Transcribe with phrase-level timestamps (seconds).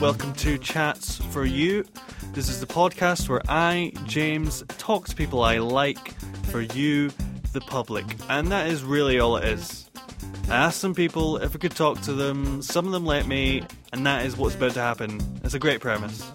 [0.00, 1.84] welcome to Chats for You.
[2.32, 6.14] This is the podcast where I, James, talk to people I like
[6.44, 7.10] for you,
[7.52, 8.04] the public.
[8.28, 9.90] And that is really all it is.
[10.48, 13.64] I asked some people if I could talk to them, some of them let me,
[13.92, 15.20] and that is what's about to happen.
[15.42, 16.30] It's a great premise.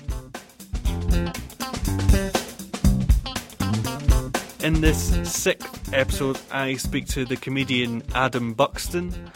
[4.61, 9.31] In this sixth episode, I speak to the comedian Adam Buxton,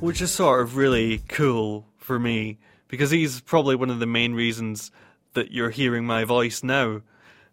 [0.00, 2.58] which is sort of really cool for me
[2.90, 4.90] because he's probably one of the main reasons
[5.34, 7.02] that you're hearing my voice now.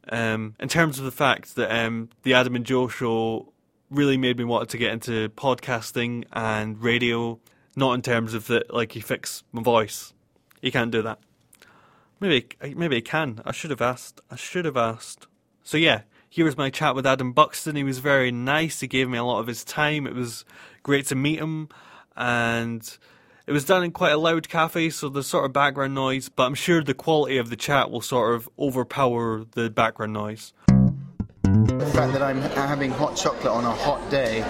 [0.09, 3.53] Um, in terms of the fact that um, the Adam and Joe show
[3.89, 7.39] really made me want to get into podcasting and radio,
[7.75, 10.13] not in terms of that, like he fixed my voice.
[10.61, 11.19] He can't do that.
[12.19, 13.41] Maybe, maybe he can.
[13.45, 14.21] I should have asked.
[14.31, 15.27] I should have asked.
[15.63, 17.75] So yeah, here was my chat with Adam Buxton.
[17.75, 18.79] He was very nice.
[18.79, 20.07] He gave me a lot of his time.
[20.07, 20.45] It was
[20.81, 21.69] great to meet him,
[22.15, 22.97] and
[23.47, 26.43] it was done in quite a loud cafe, so there's sort of background noise, but
[26.43, 30.51] I'm sure the quality of the chat will sort of overpower the background noise.
[31.43, 34.41] The fact that I'm having hot chocolate on a hot day,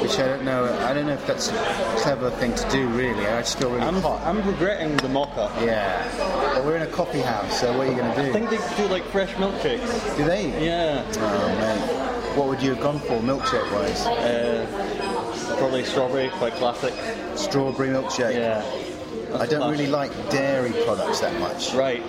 [0.00, 3.26] which I don't know, I don't know if that's a clever thing to do really.
[3.26, 4.22] I just feel really I'm, hot.
[4.26, 5.52] I'm regretting the mocha.
[5.62, 6.16] Yeah.
[6.54, 8.30] Well, we're in a coffee house, so what are you going to do?
[8.30, 10.16] I think they do like fresh milkshakes.
[10.16, 10.64] do they?
[10.64, 11.04] Yeah.
[11.18, 12.36] Oh, man.
[12.36, 14.06] What would you have gone for, milkshake wise?
[14.06, 14.95] Uh,
[15.56, 16.94] probably strawberry, quite classic.
[17.36, 18.34] Strawberry milkshake.
[18.34, 18.64] Yeah.
[19.34, 21.74] I don't really like dairy products that much.
[21.74, 22.02] Right.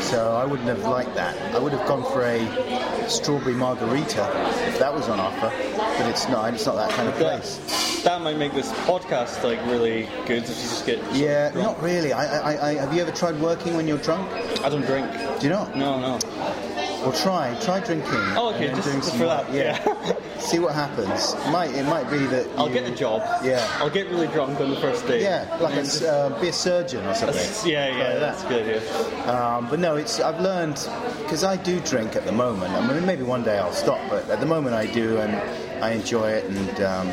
[0.00, 1.36] So I wouldn't have liked that.
[1.54, 4.28] I would have gone for a strawberry margarita
[4.68, 6.52] if that was on offer, but it's not.
[6.54, 7.58] It's not that kind of place.
[7.58, 10.98] That, that might make this podcast like really good if you just get.
[11.14, 11.78] Yeah, drunk.
[11.78, 12.12] not really.
[12.12, 14.28] I, I, I, have you ever tried working when you're drunk?
[14.62, 15.10] I don't drink.
[15.38, 15.76] Do you not?
[15.76, 16.18] No, no.
[17.04, 18.10] Well, try try drinking.
[18.36, 19.78] Oh, okay, just- doing just for that, Yeah.
[20.38, 21.34] See what happens.
[21.50, 23.22] Might it might be that I'll get a job.
[23.44, 23.66] Yeah.
[23.78, 25.22] I'll get really drunk on the first day.
[25.22, 27.70] Yeah, like a, s- uh, be a surgeon or something.
[27.70, 28.48] yeah, yeah, Like that's that.
[28.48, 28.82] good.
[28.82, 29.30] Yeah.
[29.56, 30.76] Um, but no, it's I've learned
[31.22, 32.72] because I do drink at the moment.
[32.74, 35.34] I mean, maybe one day I'll stop, but at the moment I do, and
[35.82, 36.44] I enjoy it.
[36.44, 37.08] And um,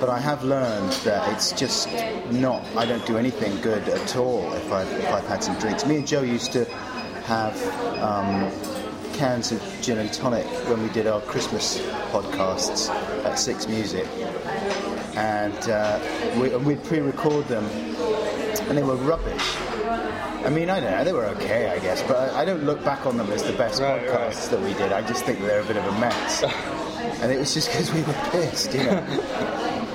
[0.00, 1.88] but I have learned that it's just
[2.30, 2.64] not.
[2.76, 5.84] I don't do anything good at all if I've if I've had some drinks.
[5.84, 6.64] Me and Joe used to
[7.26, 7.54] have.
[8.00, 8.50] Um,
[9.20, 11.78] cans of gin and tonic when we did our Christmas
[12.10, 12.88] podcasts
[13.26, 14.06] at Six Music,
[15.14, 16.00] and uh,
[16.40, 17.66] we, we'd pre-record them,
[18.66, 19.56] and they were rubbish.
[20.42, 22.82] I mean, I don't know, they were okay, I guess, but I, I don't look
[22.82, 24.90] back on them as the best Right, podcasts that we did.
[24.90, 26.42] I just think they're a bit of a mess.
[27.20, 29.04] and it was just because we were pissed, you know.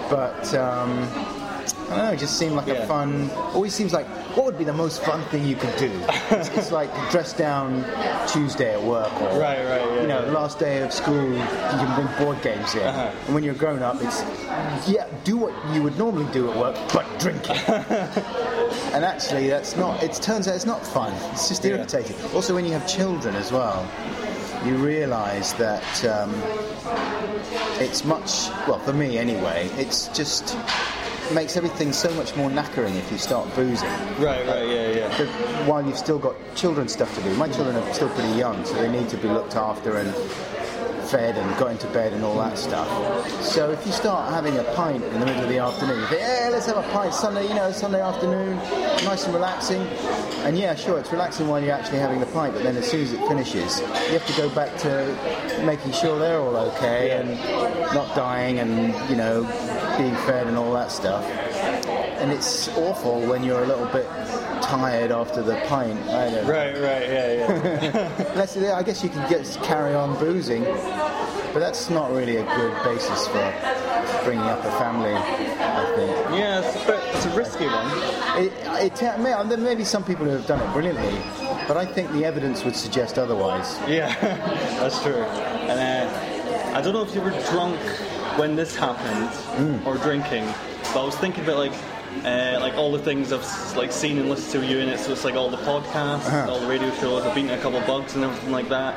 [0.12, 2.74] but, um, I don't know, it just seemed like Yeah.
[2.74, 5.92] a fun, always seems like, what would be the most fun thing you could do?
[6.32, 7.84] it's, it's like dress down
[8.28, 10.32] Tuesday at work or, Right, right, yeah, you know, yeah.
[10.32, 12.82] last day of school, you can bring board games in.
[12.84, 13.12] Uh-huh.
[13.26, 14.22] And when you're grown up, it's,
[14.90, 17.58] yeah, do what you would normally do at work, but drinking.
[18.94, 20.02] And actually, that's not.
[20.04, 21.14] It turns out it's not fun.
[21.34, 21.72] It's just Yeah.
[21.72, 22.16] irritating.
[22.34, 23.86] Also, when you have children as well,
[24.66, 26.34] you realise that um,
[27.80, 28.50] it's much.
[28.68, 30.56] Well, for me anyway, it's just
[31.34, 33.90] makes everything so much more knackering if you start boozing.
[34.20, 35.18] Right, right, yeah, yeah.
[35.18, 35.28] But
[35.68, 37.36] while you've still got children stuff to do.
[37.36, 40.14] My children are still pretty young, so they need to be looked after and
[41.06, 42.88] fed and got into bed and all that stuff.
[43.42, 46.22] So if you start having a pint in the middle of the afternoon, you think,
[46.22, 48.58] hey, let's have a pint Sunday, you know, Sunday afternoon,
[49.06, 49.82] nice and relaxing.
[50.46, 53.02] And yeah, sure, it's relaxing while you're actually having the pint, but then as soon
[53.02, 57.30] as it finishes, you have to go back to making sure they're all okay and
[57.94, 59.44] not dying and, you know,
[59.98, 61.24] being fed and all that stuff.
[62.20, 64.06] And it's awful when you're a little bit
[64.62, 66.00] tired after the pint.
[66.10, 66.52] I don't know.
[66.52, 67.34] Right, right, yeah,
[68.36, 68.76] yeah.
[68.78, 73.28] I guess you can get carry on boozing, but that's not really a good basis
[73.28, 73.54] for
[74.24, 75.14] bringing up a family.
[75.14, 76.40] I think.
[76.40, 78.44] yeah, it's a, it's a risky one.
[78.44, 78.52] It,
[79.02, 81.20] it, may- there may be some people who have done it brilliantly,
[81.68, 83.78] but I think the evidence would suggest otherwise.
[83.88, 84.14] Yeah,
[84.80, 85.14] that's true.
[85.16, 87.80] And uh, I don't know if you were drunk
[88.38, 89.86] when this happened Mm.
[89.86, 90.46] or drinking,
[90.94, 91.74] but I was thinking about like.
[92.24, 95.12] Uh, like all the things I've like seen and listened to you in it, so
[95.12, 96.50] it's like all the podcasts, Uh-huh.
[96.50, 97.26] all the radio shows.
[97.26, 98.94] I've been to a couple of bugs and everything like that,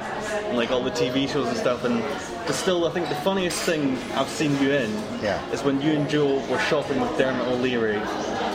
[0.47, 1.83] and like all the TV shows and stuff.
[1.83, 2.01] And
[2.47, 4.91] but still, I think the funniest thing I've seen you in
[5.21, 5.41] Yeah.
[5.51, 8.01] is when you and Joe were shopping with Dermot O'Leary.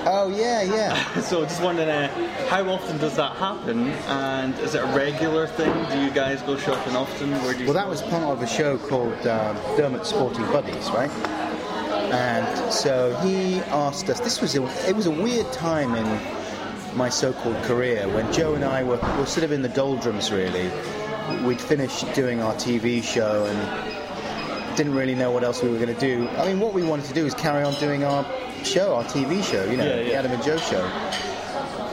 [0.06, 1.22] Oh yeah, yeah.
[1.22, 5.72] So just wondering, uh, how often does that happen, and is it a regular thing?
[5.90, 7.32] Do you guys go shopping often?
[7.44, 7.66] Where do you?
[7.66, 11.10] Well, that was part of a show called um, Dermot Sporting Buddies, right?
[12.12, 14.20] And so he asked us.
[14.20, 18.64] This was a, it was a weird time in my so-called career when Joe and
[18.66, 20.32] I were, were sort of in the doldrums.
[20.32, 20.70] Really,
[21.46, 25.94] we'd finished doing our TV show and didn't really know what else we were going
[25.94, 26.28] to do.
[26.38, 28.26] I mean, what we wanted to do is carry on doing our
[28.66, 30.16] show, our TV show, you know, Yeah, the.
[30.16, 30.82] Adam and Joe show.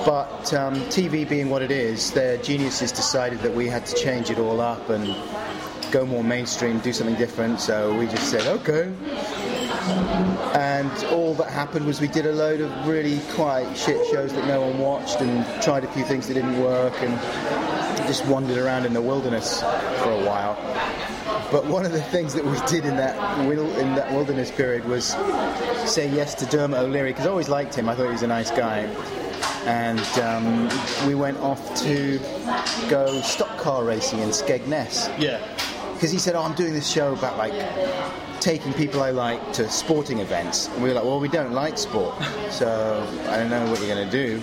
[0.05, 4.31] But um, TV being what it is, their geniuses decided that we had to change
[4.31, 5.15] it all up and
[5.91, 7.61] go more mainstream, do something different.
[7.61, 8.93] So we just said, okay.
[10.55, 14.47] And all that happened was we did a load of really quite shit shows that
[14.47, 17.13] no one watched and tried a few things that didn't work and
[18.11, 20.57] just wandered around in the wilderness for a while.
[21.53, 23.15] But one of the things that we did in that
[23.49, 25.11] in that wilderness period was
[25.89, 27.89] say yes to Dermot O'Leary because I always liked him.
[27.89, 28.79] I thought he was a nice guy,
[29.65, 30.69] and um,
[31.07, 32.19] we went off to
[32.89, 35.39] go stock car racing in Skegness Yeah.
[35.95, 37.55] because he said, "Oh, I'm doing this show about like
[38.41, 41.79] taking people I like to sporting events." And we were like, "Well, we don't like
[41.79, 42.17] sport,
[42.51, 44.43] so I don't know what you're going to do."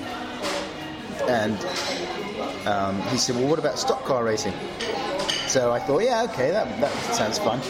[1.27, 1.57] And
[2.67, 4.53] um, he said, "Well, what about stock car racing?"
[5.47, 7.61] So I thought, "Yeah, okay, that that sounds fun."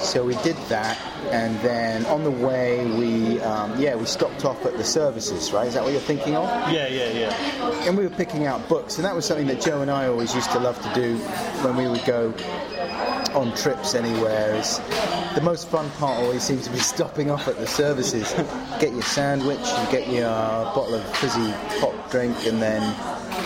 [0.00, 0.98] So we did that,
[1.30, 5.52] and then on the way, we um, yeah we stopped off at the services.
[5.52, 5.66] Right?
[5.66, 6.48] Is that what you're thinking of?
[6.72, 7.88] Yeah, yeah, yeah.
[7.88, 10.34] and we were picking out books, and that was something that Joe and I always
[10.34, 11.16] used to love to do
[11.62, 12.32] when we would go
[13.34, 14.54] on trips anywhere.
[14.54, 14.78] Is
[15.34, 18.32] the most fun part always seems to be stopping off at the services,
[18.80, 22.82] get your sandwich, and get your bottle of fizzy hot drink, and then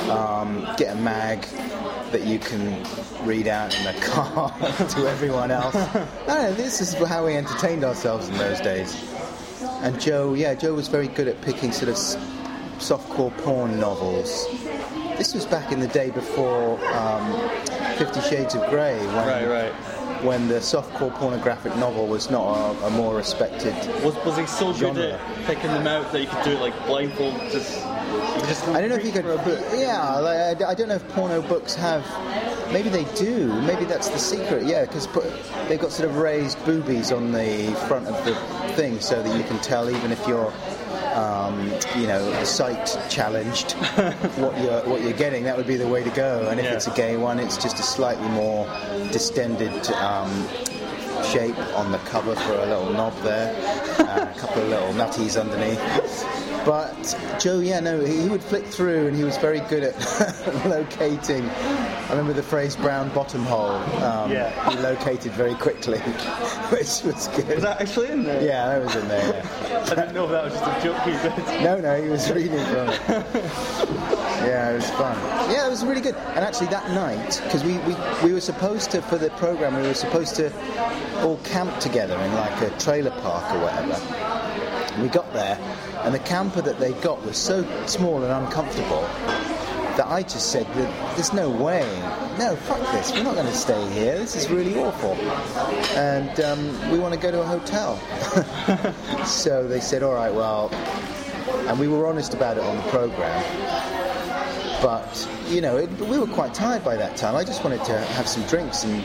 [0.09, 1.43] um, get a mag
[2.13, 2.83] that you can
[3.25, 4.51] read out in the car
[4.89, 5.75] to everyone else.
[5.75, 8.97] I don't know, this is how we entertained ourselves in those days.
[9.83, 11.97] And Joe, yeah, Joe was very good at picking sort of
[12.79, 14.47] softcore porn novels.
[15.17, 17.51] This was back in the day before um,
[17.97, 20.00] Fifty Shades of Grey, when, Right, right.
[20.23, 23.75] When the softcore pornographic novel was not a, a more respected.
[24.05, 26.75] Was, was he so good at picking them out that you could do it like
[26.87, 27.35] blindfold?
[27.51, 27.83] Just,
[28.47, 29.25] just I don't know if you could.
[29.25, 29.65] reach a book.
[29.75, 32.05] Yeah, like, I I don't know if porno books have.
[32.73, 33.49] Maybe they do.
[33.63, 34.65] Maybe that's the secret.
[34.65, 35.09] Yeah, because
[35.69, 38.35] they've got sort of raised boobies on the front of the
[38.75, 40.53] thing, so that you can tell even if you're,
[41.15, 43.73] um, you know, sight challenged,
[44.37, 45.45] what you're what you're getting.
[45.45, 46.49] That would be the way to go.
[46.49, 46.75] And if Yeah.
[46.75, 48.67] it's a gay one, it's just a slightly more
[49.13, 49.91] distended.
[49.93, 50.47] Um,
[51.23, 53.55] shape on the cover for a little knob there,
[54.01, 55.79] uh, a couple of little nutties underneath.
[56.65, 59.97] But Joe, yeah, no, he he would flick through and he was very good at
[60.67, 61.49] locating.
[61.49, 63.71] I remember the phrase brown bottom hole.
[64.03, 64.51] Um, Yeah.
[64.71, 65.99] He located very quickly,
[66.71, 67.49] which was good.
[67.49, 68.43] Was that actually in there?
[68.45, 69.43] yeah, that was in there.
[69.43, 69.81] yeah.
[69.91, 71.63] I didn't know if that was just a joke he did.
[71.65, 73.01] No, no, he was reading from it.
[74.45, 75.17] yeah, it was fun.
[75.51, 76.15] Yeah, it was really good.
[76.15, 79.83] And actually, that night, because we, we, we were supposed to, for the program, we
[79.89, 80.53] were supposed to
[81.23, 83.95] all camp together in like a trailer park or whatever.
[84.99, 85.59] We got there,
[86.05, 89.03] and the camper that they got was so small and uncomfortable
[89.97, 90.67] that I just said
[91.15, 91.83] there's no way,
[92.39, 94.19] no, fuck this, we're not going to stay here.
[94.19, 95.13] This is really awful,
[95.97, 97.97] and um, we want to go to a hotel.
[99.27, 100.71] so they said, all right, well,
[101.69, 103.43] and we were honest about it on the program.
[104.83, 107.37] But you know, it, we were quite tired by that time.
[107.37, 109.05] I just wanted to have some drinks and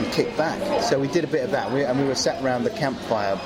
[0.00, 0.82] and kick back.
[0.82, 3.38] So we did a bit of that, we, and we were sat around the campfire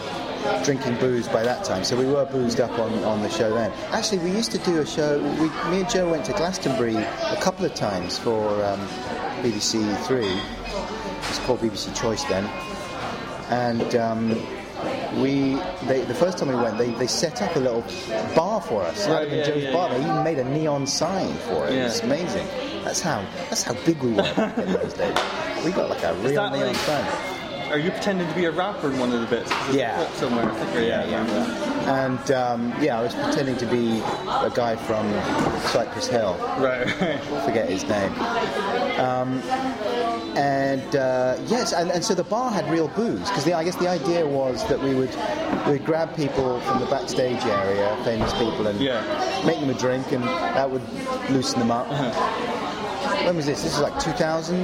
[0.64, 1.84] drinking booze by that time.
[1.84, 3.72] So we were boozed up on, on the show then.
[3.90, 5.18] Actually, we used to do a show.
[5.40, 8.80] We, me and Joe went to Glastonbury a couple of times for um,
[9.42, 10.26] BBC Three.
[10.26, 12.44] It was called BBC Choice then,
[13.50, 13.94] and.
[13.94, 14.46] Um,
[15.20, 15.54] we
[15.86, 17.82] they, the first time we went, they, they set up a little
[18.34, 19.08] bar for us.
[19.08, 19.88] Right, yeah, Joe's yeah, bar.
[19.88, 19.98] yeah.
[19.98, 21.74] They even made a neon sign for it.
[21.74, 21.84] Yeah.
[21.84, 22.46] was amazing.
[22.84, 24.22] That's how that's how big we were
[24.56, 25.16] in those days.
[25.64, 27.33] We got like a real neon like- sign.
[27.74, 29.50] Are you pretending to be a rapper in one of the bits?
[29.72, 30.08] Yeah.
[30.12, 30.48] somewhere.
[30.48, 32.06] I think, yeah, yeah, yeah.
[32.06, 35.10] And um, yeah, I was pretending to be a guy from
[35.72, 36.36] Cypress Hill.
[36.60, 37.20] Right, right.
[37.44, 38.12] Forget his name.
[39.00, 39.40] Um,
[40.36, 43.88] and uh, yes, and, and so the bar had real booze because I guess the
[43.88, 45.10] idea was that we would
[45.66, 49.02] we would grab people from the backstage area, famous people, and Yeah.
[49.44, 50.82] make them a drink, and that would
[51.28, 51.88] loosen them up.
[53.24, 53.62] When was this?
[53.62, 54.54] This is like 2000,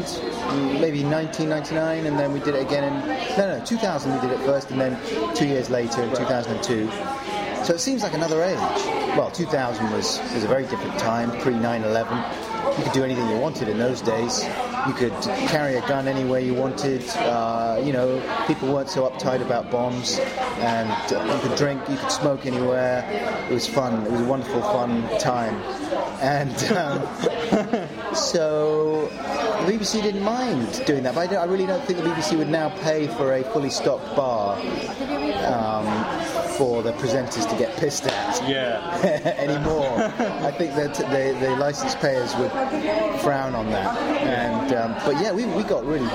[0.80, 4.44] maybe 1999, and then we did it again in no, no, 2000 we did it
[4.44, 4.98] first, and then
[5.34, 6.90] two years later in 2002.
[7.64, 8.58] So it seems like another age.
[9.16, 12.76] Well, 2000 was was a very different time, pre 9/11.
[12.76, 14.44] You could do anything you wanted in those days.
[14.86, 15.12] You could
[15.48, 17.02] carry a gun anywhere you wanted.
[17.16, 20.18] Uh, you know, people weren't so uptight about bombs,
[20.58, 23.04] and uh, you could drink, you could smoke anywhere.
[23.50, 24.04] It was fun.
[24.06, 25.54] It was a wonderful, fun time.
[26.20, 29.08] And um, so
[29.66, 32.48] the BBC didn't mind doing that, but I, I really don't think the BBC would
[32.48, 34.56] now pay for a fully stocked bar
[35.46, 35.86] um,
[36.56, 38.80] for the presenters to get pissed at Yeah.
[39.38, 39.96] anymore.
[40.44, 42.50] I think that the, the license payers would
[43.20, 43.96] frown on that.
[44.22, 46.08] And um, but yeah, we, we got really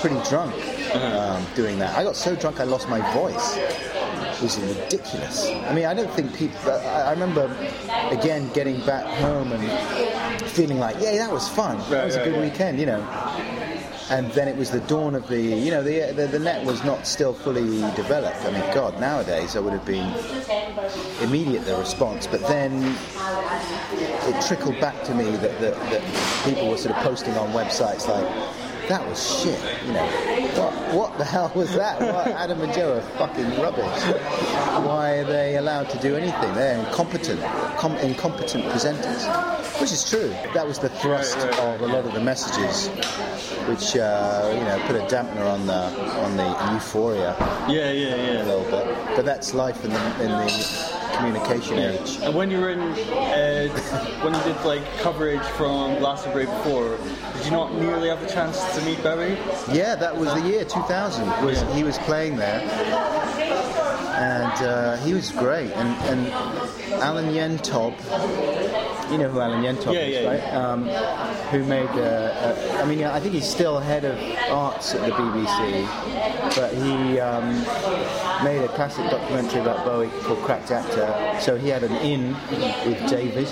[0.00, 0.54] pretty drunk
[0.94, 1.96] um, doing that.
[1.96, 3.58] I got so drunk I lost my voice.
[4.42, 5.46] Was ridiculous.
[5.48, 6.58] I mean, I don't think people.
[6.70, 7.44] I I remember
[8.10, 11.78] again getting back home and feeling like, yeah, that was fun.
[11.78, 12.50] that Right, was a good right.
[12.50, 13.00] weekend, you know.
[14.10, 16.84] And then it was the dawn of the, you know, the, the the net was
[16.84, 18.44] not still fully developed.
[18.44, 20.12] I mean, God, nowadays I would have been
[21.22, 22.94] immediate the response, but then
[24.28, 26.02] it trickled back to me that, that, that
[26.44, 28.26] people were sort of posting on websites like,
[28.88, 30.04] that was shit, you know.
[30.54, 32.00] What, what the hell was that?
[32.00, 34.02] What, Adam and Joe are fucking rubbish.
[34.84, 36.54] Why are they allowed to do anything?
[36.54, 37.40] They're incompetent,
[37.78, 39.80] com- incompetent presenters.
[39.80, 40.28] Which is true.
[40.54, 42.88] That was the thrust Right, right, of a lot of the messages,
[43.68, 45.74] which uh, you know put a dampener on the
[46.22, 47.34] on the euphoria
[47.68, 48.42] Yeah, yeah, yeah.
[48.42, 48.86] a little bit.
[49.16, 52.18] But that's life in the in the communication age.
[52.22, 53.68] And when you were in, uh,
[54.22, 56.96] when you did like coverage from Glastonbury before,
[57.44, 59.36] did you not nearly have the chance to meet Bowie?
[59.70, 61.44] Yeah, that was the year 2000.
[61.44, 62.60] Was he was playing there,
[64.16, 65.70] and uh, he was great.
[65.72, 66.32] And, and
[67.02, 67.92] Alan Yentob,
[69.12, 70.54] you know who Alan Yentob Yeah, is, yeah, right?
[70.54, 70.84] Um,
[71.50, 71.90] who made?
[71.90, 74.18] Uh, uh, I mean, I think he's still head of
[74.50, 77.52] arts at the BBC, but he um,
[78.42, 81.40] made a classic documentary about Bowie called Cracked Actor.
[81.42, 82.32] So he had an in
[82.86, 83.48] with David.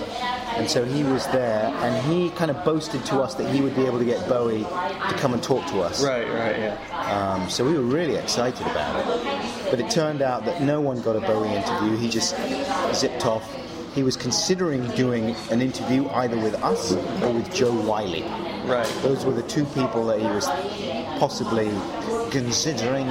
[0.56, 3.75] And so he was there, and he kind of boasted to us that he would
[3.75, 6.04] be able to get Bowie to come and talk to us.
[6.04, 7.35] Right, right, yeah.
[7.35, 9.71] Um, so we were really excited about it.
[9.71, 11.97] But it turned out that no one got a Bowie interview.
[11.97, 12.37] He just
[12.94, 13.49] zipped off.
[13.94, 18.23] He was considering doing an interview either with us or with Jo Whiley.
[18.64, 18.87] Right.
[19.02, 20.47] Those were the two people that he was
[21.18, 21.71] possibly
[22.30, 23.06] considering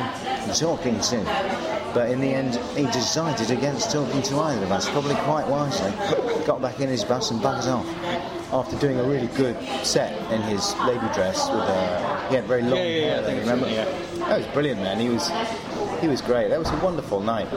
[0.55, 1.80] talking to.
[1.93, 5.91] But in the end, he decided against talking to either of us, probably quite wisely.
[6.45, 7.85] Got back in his bus and bugged off.
[8.53, 12.61] After doing a really good set in his lady dress with a, he had very
[12.63, 13.19] long Yeah, yeah, yeah, hair.
[13.21, 13.67] I think remember?
[13.67, 14.99] It, That was brilliant, man.
[14.99, 15.29] He was,
[16.01, 16.49] he was great.
[16.49, 17.47] That was a wonderful night.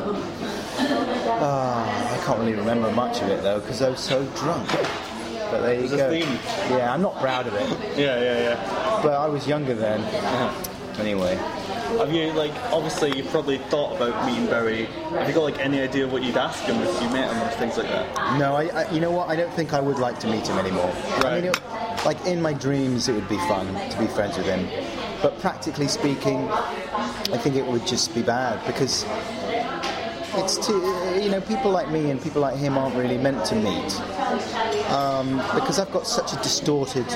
[1.36, 4.68] Ah, I can't really remember much of it though because I was so drunk.
[5.50, 6.10] But there you go.
[6.10, 6.38] theme.
[6.70, 9.00] Yeah, I'm not proud of it, Yeah, yeah, yeah.
[9.02, 10.00] but I was younger then.
[10.98, 11.36] Anyway,
[11.98, 14.86] Have you like obviously you probably thought about meeting Barry?
[14.86, 17.50] Have you got like any idea what you'd ask him if you met him or
[17.52, 18.38] things like that?
[18.38, 19.28] no, I, I, you know what?
[19.28, 20.92] I don't think I would like to meet him anymore.
[21.18, 21.60] I mean, it,
[22.04, 24.68] like in my dreams, it would be fun to be friends with him,
[25.22, 29.06] but practically speaking, I think it would just be bad because
[30.36, 30.80] it's too,
[31.22, 34.00] you know, people like me and people like him aren't really meant to meet
[34.90, 37.08] um, because I've got such a distorted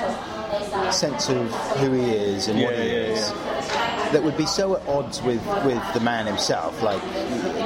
[0.91, 3.31] sense of who he is and what he yeah, is
[4.11, 7.01] that would be so at odds with, with the man himself, like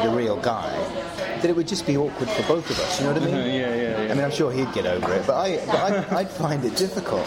[0.03, 0.71] the real guy,
[1.41, 2.99] that it would just be awkward for both of us.
[2.99, 3.35] You know what I mean?
[3.35, 4.11] Uh-huh, yeah, yeah, yeah.
[4.11, 5.75] I mean, I'm sure he'd get over it, but I, but
[6.11, 7.25] I, I'd find it difficult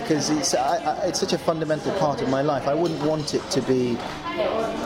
[0.00, 2.66] because it's, I, I, it's such a fundamental part of my life.
[2.66, 3.96] I wouldn't want it to be.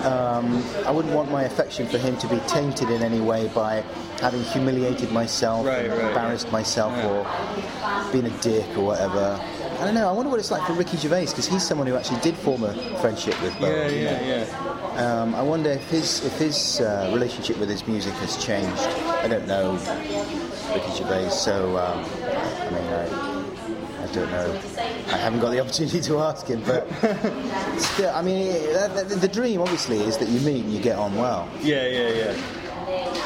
[0.05, 3.85] Um, I wouldn't want my affection for him to be tainted in any way by
[4.21, 9.39] having humiliated myself, Right, right, embarrassed myself, or been a dick or whatever.
[9.79, 10.09] I don't know.
[10.09, 12.63] I wonder what it's like for Ricky Gervais because he's someone who actually did form
[12.63, 13.71] a friendship with Bowie.
[13.71, 14.11] Yeah, you know.
[14.11, 15.23] yeah, yeah.
[15.23, 18.79] Um, I wonder if his if his uh, relationship with his music has changed.
[18.79, 19.73] I don't know
[20.75, 23.32] Ricky Gervais, so um, I mean, I
[24.13, 24.61] don't know.
[25.09, 26.87] I haven't got the opportunity to ask him, but
[27.81, 30.97] still, I mean, the, the, the dream obviously is that you meet and you get
[30.99, 31.49] on well.
[31.61, 32.37] Yeah, yeah, yeah.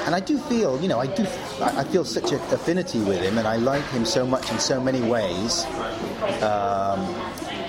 [0.06, 1.24] And I do feel, you know, I do,
[1.60, 4.80] I feel such an affinity with him, and I like him so much in so
[4.80, 5.64] many ways.
[6.42, 7.02] Um,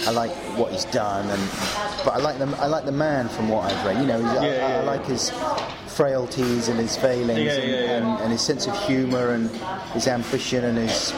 [0.06, 1.42] I like what he's done, and
[2.06, 4.00] but I like the I like the man from what I've read.
[4.00, 5.32] You know, he's- I, Yeah, I, yeah, like his
[5.88, 7.98] frailties and his failings, Yeah, and, yeah, yeah.
[7.98, 9.50] And, and his sense of humour and
[9.94, 11.12] his ambition and his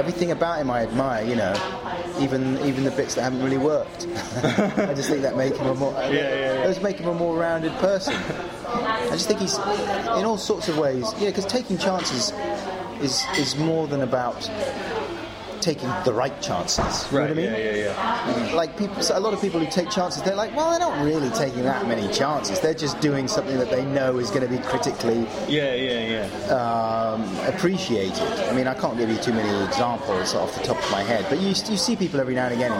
[0.00, 0.70] everything about him.
[0.70, 1.24] I admire.
[1.24, 1.54] You know,
[2.18, 4.06] even even the bits that haven't really worked.
[4.42, 6.82] I just think that make him a more Yeah, yeah, yeah.
[6.82, 8.14] make him a more rounded person.
[8.66, 11.04] I just think he's in all sorts of ways.
[11.18, 12.32] Yeah, because taking chances
[13.00, 14.50] is is more than about
[15.60, 17.06] taking the right chances.
[17.10, 17.44] You know what I mean?
[17.46, 18.54] Yeah, yeah, yeah.
[18.54, 21.02] Like people, so a lot of people who take chances, they're like, well, they're not
[21.04, 22.60] really taking that many chances.
[22.60, 26.54] They're just doing something that they know is going to be critically Yeah, yeah, yeah.
[26.54, 28.22] um, appreciated.
[28.48, 31.26] I mean, I can't give you too many examples off the top of my head,
[31.28, 32.72] but you, you see people every now and again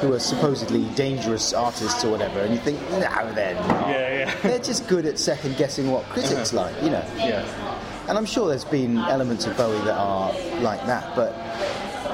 [0.00, 3.00] who are supposedly dangerous artists or whatever, and you think, no,
[3.34, 3.88] they're not.
[3.88, 4.34] Yeah, yeah.
[4.42, 7.04] They're just good at second guessing what critics like, you know.
[7.16, 7.44] Yeah.
[8.08, 11.32] And I'm sure there's been elements of Bowie that are like that, but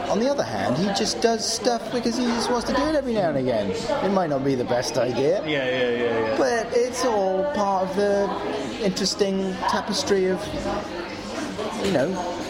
[0.09, 2.95] on the other hand, he just does stuff because he just wants to do it
[2.95, 3.71] every now and again.
[3.71, 6.37] It might not be the best idea, Yeah, yeah, yeah, yeah.
[6.39, 10.41] but it's all part of the interesting tapestry of,
[11.85, 12.09] you know,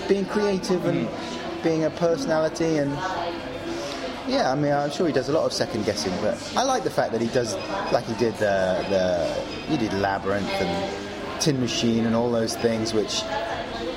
[0.08, 1.62] being creative and mm.
[1.62, 2.92] being a personality and.
[4.28, 6.84] Yeah, I mean, I'm sure he does a lot of second guessing, but I like
[6.84, 7.56] the fact that he does,
[7.90, 9.26] like he did the, the
[9.66, 13.24] he did Labyrinth and Tin Machine and all those things, which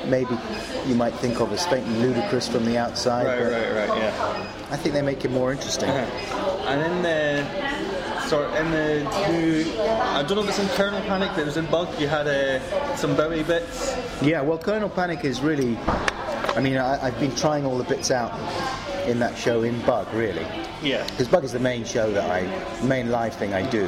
[0.08, 0.38] maybe
[0.86, 3.26] you might think of as faintly ludicrous from the outside.
[3.26, 4.00] Right, but right, right.
[4.00, 4.48] Yeah.
[4.72, 5.90] I think they make it more interesting.
[5.90, 11.40] And then the sort in the new, I don't know if it's in Panic, but
[11.40, 11.88] it was in Bug.
[12.00, 13.96] You had uh, some Bowie bits.
[14.22, 15.78] Yeah, well, Kernel Panic is really.
[15.78, 18.32] I mean, I, I've been trying all the bits out
[19.08, 20.46] in that show in Bug, really.
[20.82, 21.06] Yeah.
[21.08, 23.88] Because Bug is the main show that I, main live thing I do.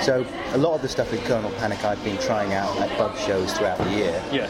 [0.00, 3.16] So a lot of the stuff in Kernel Panic I've been trying out at Bug
[3.18, 4.22] shows throughout the year.
[4.32, 4.48] Yeah.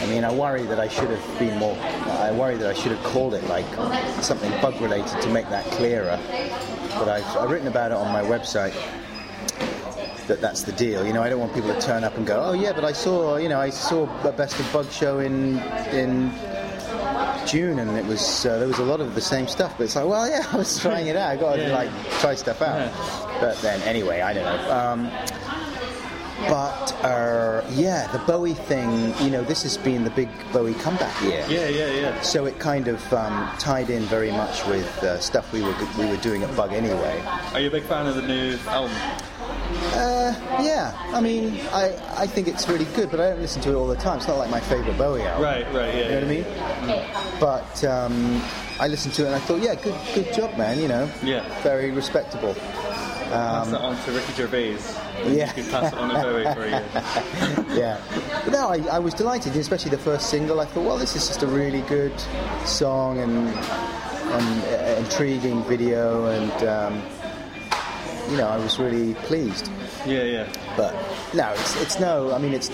[0.00, 1.76] I mean, I worry that I should have been more.
[1.78, 3.66] I worry that I should have called it like
[4.22, 6.18] something bug related to make that clearer.
[6.98, 8.74] But I've, I've written about it on my website.
[10.26, 11.06] That that's the deal.
[11.06, 12.92] You know, I don't want people to turn up and go, oh yeah, but I
[12.92, 15.58] saw, you know, I saw a Best of Bug show in
[15.92, 16.30] in
[17.46, 19.74] June, and it was uh, there was a lot of the same stuff.
[19.76, 21.30] But it's like, well, yeah, I was trying it out.
[21.30, 21.74] I got to Yeah.
[21.74, 21.90] like
[22.20, 22.92] try stuff out.
[23.40, 24.72] But then, anyway, I don't know.
[24.72, 25.10] Um,
[26.48, 31.20] but uh, yeah, the Bowie thing, you know, this has been the big Bowie comeback
[31.22, 31.44] year.
[31.48, 32.20] Yeah, yeah, yeah.
[32.22, 36.06] So it kind of um, tied in very much with uh, stuff we were we
[36.06, 37.20] were doing at Bug anyway.
[37.52, 38.96] Are you a big fan of the new album?
[39.92, 43.70] Uh, yeah, I mean, I, I think it's really good, but I don't listen to
[43.70, 44.18] it all the time.
[44.18, 45.42] It's not like my favourite Bowie album.
[45.42, 46.02] Right, right, yeah.
[46.02, 47.40] You know what I mean?
[47.40, 48.42] But um,
[48.80, 50.78] I listened to it and I thought, yeah, good good job, man.
[50.80, 51.44] You know, Yeah.
[51.62, 52.54] very respectable.
[53.30, 54.78] Pass that on to Ricky Gervais.
[55.24, 55.48] Yeah.
[55.48, 57.74] You could pass it on to Bowie for you.
[57.76, 58.00] yeah.
[58.44, 60.60] But no, I, I was delighted, especially the first single.
[60.60, 62.18] I thought, well, this is just a really good
[62.64, 67.02] song and, and uh, intriguing video, and um,
[68.30, 69.70] you know, I was really pleased.
[70.06, 70.52] Yeah, yeah.
[70.76, 70.94] But
[71.34, 72.32] no, it's, it's no.
[72.32, 72.70] I mean, it's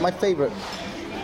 [0.00, 0.52] my favourite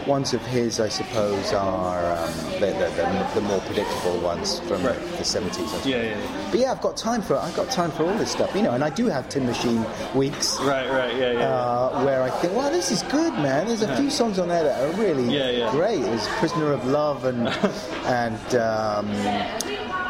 [0.06, 4.82] ones of his, I suppose, are um, the, the, the, the more predictable ones from
[4.84, 4.98] Right.
[5.18, 5.72] the seventies.
[5.86, 6.48] Yeah, yeah, yeah.
[6.50, 8.72] But yeah, I've got time for I've got time for all this stuff, you know,
[8.72, 10.58] and I do have Tin Machine weeks.
[10.60, 11.38] Right, right, yeah, yeah.
[11.48, 13.66] uh, where I think, wow, this is good, man.
[13.66, 15.70] There's a few songs on there that are really Yeah, yeah.
[15.70, 16.02] great.
[16.02, 17.48] There's Prisoner of Love and
[18.06, 19.06] and um,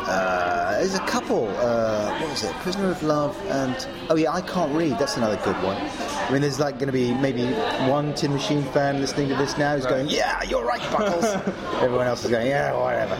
[0.06, 1.48] uh, there's a couple.
[1.58, 2.52] Uh, what was it?
[2.56, 4.98] Prisoner of Love and oh yeah, I can't read.
[4.98, 5.76] That's another good one.
[5.76, 7.46] I mean, there's like going to be maybe
[7.88, 11.24] one Tin Machine fan listening to this now who's going, yeah, you're right, Buckles.
[11.82, 13.16] Everyone else is going, yeah, whatever.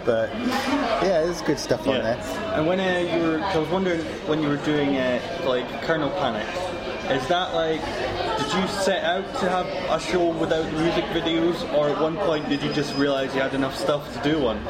[0.04, 0.32] but
[1.02, 2.16] yeah, there's good stuff on there.
[2.54, 6.10] And when uh, you were, I was wondering when you were doing uh, like Kernel
[6.10, 6.46] Panic,
[7.10, 7.80] is that like,
[8.38, 12.48] did you set out to have a show without music videos, or at one point
[12.48, 14.60] did you just realize you had enough stuff to do one?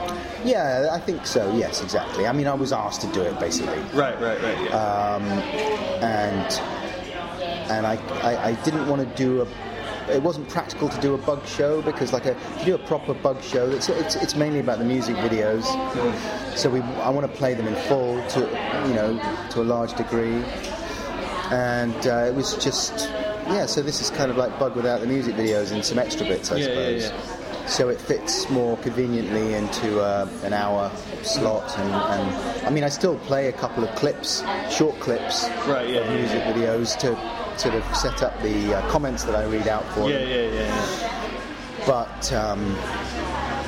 [0.45, 1.55] Yeah, I think so.
[1.57, 2.27] Yes, exactly.
[2.27, 3.79] I mean, I was asked to do it basically.
[3.99, 4.61] Right, right, right.
[4.65, 4.77] Yeah.
[4.77, 5.23] um,
[6.03, 6.61] and
[7.71, 9.49] and I, I, I didn't want to do a.
[10.07, 12.87] It wasn't practical to do a bug show because, like, a, if you do a
[12.87, 15.65] proper bug show, it's, it's, it's mainly about the music videos.
[16.59, 18.41] So we, I want to play them in full to,
[18.87, 19.19] you know,
[19.53, 20.45] to a large degree.
[21.51, 23.09] And uh, it was just,
[23.47, 23.67] yeah.
[23.67, 26.51] So this is kind of like bug without the music videos and some extra bits,
[26.53, 27.03] I Yeah, yeah, suppose.
[27.03, 27.67] yeah.
[27.67, 30.91] So it fits more conveniently into uh, an hour
[31.23, 35.89] slot, and, and I mean, I still play a couple of clips, short clips Right,
[35.89, 39.45] yeah, of yeah, music videos to sort of set up the uh, comments that I
[39.47, 40.29] read out for yeah, them.
[40.29, 41.85] yeah, yeah, yeah.
[41.87, 42.77] But um,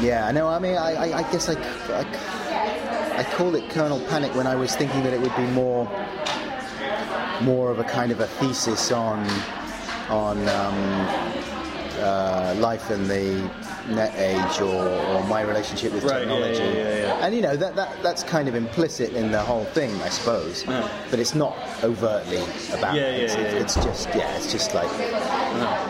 [0.00, 1.54] yeah, no, I mean, I, I, I guess I,
[1.94, 5.84] I, I called it Kernel Panic when I was thinking that it would be more,
[7.40, 9.24] more of a kind of a thesis on,
[10.08, 11.08] on um,
[11.98, 13.50] uh, life in the
[13.88, 16.58] net age or, or my relationship with Right, technology.
[16.62, 17.24] yeah, yeah, yeah.
[17.24, 20.64] And you know that, that that's kind of implicit in the whole thing, I suppose.
[21.10, 22.42] But it's not overtly
[22.76, 22.94] about.
[22.96, 23.30] Yeah, it.
[23.30, 24.90] yeah, it's, it's just yeah, it's just like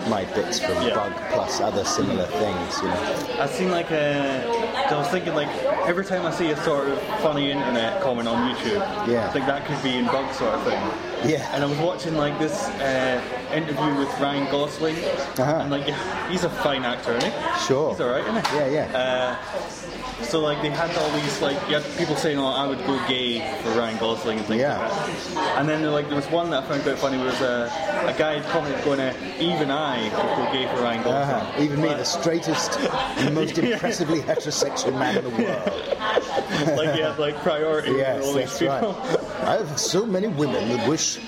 [0.08, 0.74] my bits from.
[0.76, 3.36] Bug plus other similar things, you know.
[3.40, 4.44] I've seen like a.
[4.90, 5.48] I was thinking like
[5.88, 9.26] every time I see a sort of funny internet comment on YouTube, Yeah.
[9.26, 10.80] I think that could be in bug sort of thing.
[11.24, 11.48] Yeah.
[11.54, 13.20] And I was watching like this uh,
[13.52, 15.42] interview with Ryan Gosling, Uh-huh.
[15.62, 15.84] and like
[16.30, 17.38] he's a fine actor, isn't he?
[17.66, 17.90] Sure.
[17.92, 18.56] He's alright, isn't he?
[18.56, 18.98] Yeah, yeah.
[18.98, 22.78] Uh, so like they had all these like you had people saying, "Oh, I would
[22.86, 24.78] go gay for Ryan Gosling" and things Yeah.
[24.78, 24.90] like
[25.34, 25.58] that.
[25.58, 27.18] And then like there was one that I found quite funny.
[27.22, 27.70] Was uh,
[28.06, 31.62] a guy commented going, uh, "Even I would go gay for Ryan Gosling." Uh-huh.
[31.62, 32.78] Even me, the straightest
[33.18, 35.82] and most impressively heterosexual man in the world.
[36.76, 38.92] like he had like priority Yes, these that's people.
[38.92, 39.48] right.
[39.48, 41.18] I have so many women that wish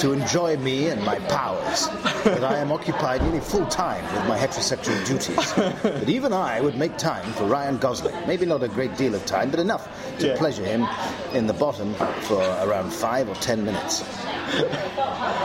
[0.00, 1.88] to enjoy me and my powers
[2.24, 5.52] that I am occupied nearly full time with my heterosexual duties.
[5.82, 8.14] But even I would make time for Ryan Gosling.
[8.26, 10.36] Maybe not a great deal of time, but enough to Yeah.
[10.36, 10.86] pleasure him
[11.34, 14.02] in the bottom for around five or ten minutes.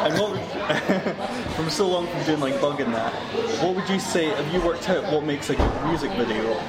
[0.03, 0.37] And what,
[1.55, 3.13] from so long from doing like bug and that,
[3.63, 4.25] what would you say?
[4.29, 6.59] Have you worked out what makes a good music video?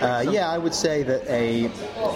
[0.00, 1.68] Uh, yeah, I would say that a,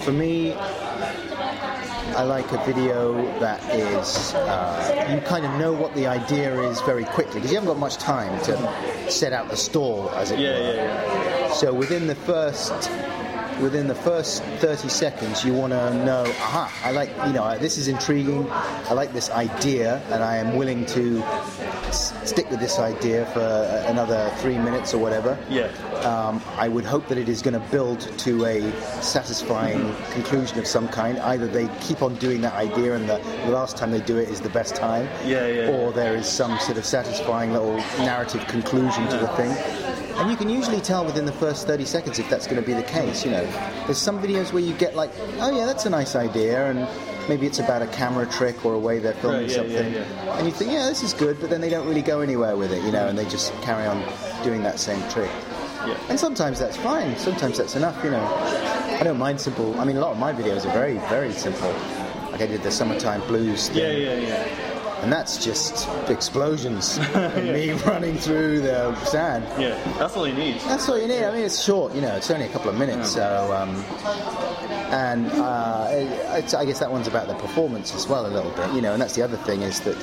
[0.03, 6.05] for me, I like a video that is uh, you kind of know what the
[6.07, 10.09] idea is very quickly because you haven't got much time to set out the stall,
[10.11, 10.75] as it Yeah, were.
[10.75, 10.83] yeah,
[11.47, 11.53] yeah.
[11.53, 12.89] So within the first
[13.61, 17.77] within the first 30 seconds, you want to know, aha, I like, you know, this
[17.77, 18.49] is intriguing.
[18.51, 21.21] I like this idea, and I am willing to
[21.89, 23.39] s- stick with this idea for
[23.87, 25.37] another three minutes or whatever.
[25.49, 25.67] Yeah.
[26.03, 30.65] Um, I would hope that it is going to build to a satisfying conclusion of
[30.67, 31.19] some kind.
[31.19, 34.29] Either they keep on doing that idea, and the, the last time they do it
[34.29, 38.45] is the best time, Yeah, yeah, or there is some sort of satisfying little narrative
[38.47, 39.88] conclusion to the thing.
[40.19, 42.73] And you can usually tell within the first 30 seconds if that's going to be
[42.73, 43.23] the case.
[43.23, 43.45] You know,
[43.85, 46.87] there's some videos where you get like, oh yeah, that's a nice idea, and
[47.29, 50.37] maybe it's about a camera trick or a way they're filming Right, yeah, something, yeah,
[50.37, 52.73] and you think, yeah, this is good, but then they don't really go anywhere with
[52.73, 54.03] it, you know, and they just carry on
[54.43, 55.31] doing that same trick.
[55.87, 55.97] Yeah.
[56.09, 57.15] And sometimes that's fine.
[57.17, 58.03] Sometimes that's enough.
[58.03, 58.25] You know,
[58.99, 59.79] I don't mind simple.
[59.79, 61.71] I mean, a lot of my videos are very, very simple.
[62.31, 64.68] Like I did the summertime blues thing, Yeah, yeah, yeah.
[65.01, 69.45] And that's just explosions and me running through the sand.
[69.59, 70.59] Yeah, that's all you need.
[70.61, 71.23] That's all you need.
[71.23, 71.95] I mean, it's short.
[71.95, 73.11] You know, it's only a couple of minutes.
[73.11, 73.75] So, um,
[74.91, 78.73] and uh, it's, I guess that one's about the performance as well, a little bit.
[78.73, 79.97] You know, and that's the other thing is that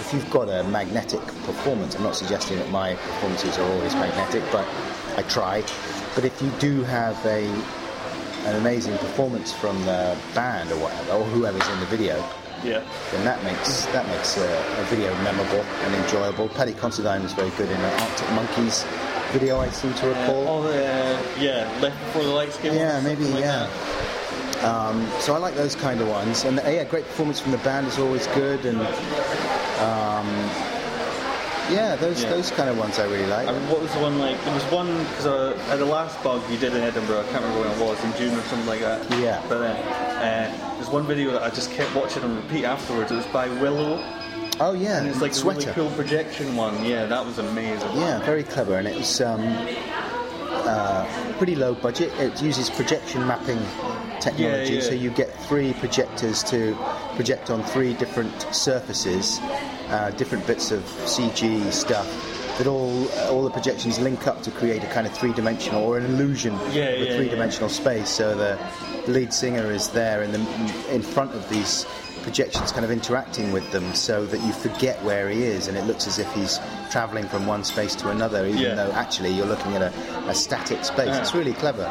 [0.00, 4.42] if you've got a magnetic performance, I'm not suggesting that my performances are always magnetic,
[4.50, 4.66] but
[5.16, 5.62] I try.
[6.14, 7.46] But if you do have a
[8.46, 12.22] an amazing performance from the band or whatever, or whoever's in the video,
[12.64, 12.82] Yeah.
[13.12, 16.48] then that makes that makes a, a video memorable and enjoyable.
[16.48, 18.84] Paddy Considine was very good in an Arctic Monkeys
[19.34, 20.46] video, I seem to recall.
[20.46, 22.76] All the yeah, left before the lights came on.
[22.78, 23.68] Yeah, or maybe, like yeah.
[24.62, 27.58] Um, so I like those kind of ones, and uh, yeah, great performance from the
[27.58, 30.28] band is always good, and um,
[31.70, 32.30] yeah, those Yeah.
[32.30, 33.48] those kind of ones I really like.
[33.48, 34.42] I mean, what was the one like?
[34.44, 37.20] There was one because uh, at the last bug you did in Edinburgh.
[37.20, 39.00] I can't remember when it was in June or something like that.
[39.18, 39.42] Yeah.
[39.48, 43.10] But then uh, there's one video that I just kept watching and repeat afterwards.
[43.12, 44.02] It was by Willow,
[44.60, 45.60] oh yeah, and it's like a sweater.
[45.60, 46.84] really cool projection one.
[46.84, 47.90] Yeah, that was amazing.
[47.96, 49.42] Yeah, very clever, and it's um,
[50.50, 52.12] uh, pretty low budget.
[52.18, 53.58] It uses projection mapping
[54.20, 54.88] technology, Yeah, yeah.
[54.88, 56.74] so you get three projectors to
[57.16, 59.38] project on three different surfaces,
[59.88, 62.06] uh, different bits of CG stuff.
[62.58, 66.04] That all all the projections link up to create a kind of three-dimensional or an
[66.06, 68.08] illusion Yeah, of yeah, three-dimensional space.
[68.08, 68.56] So the
[69.10, 70.38] lead singer is there in the
[70.92, 71.84] in front of these
[72.22, 75.84] projections kind of interacting with them so that you forget where he is and it
[75.84, 76.58] looks as if he's
[76.90, 78.74] traveling from one space to another even Yeah.
[78.76, 79.92] though actually you're looking at a,
[80.30, 81.20] a static space Yeah.
[81.20, 81.84] it's really clever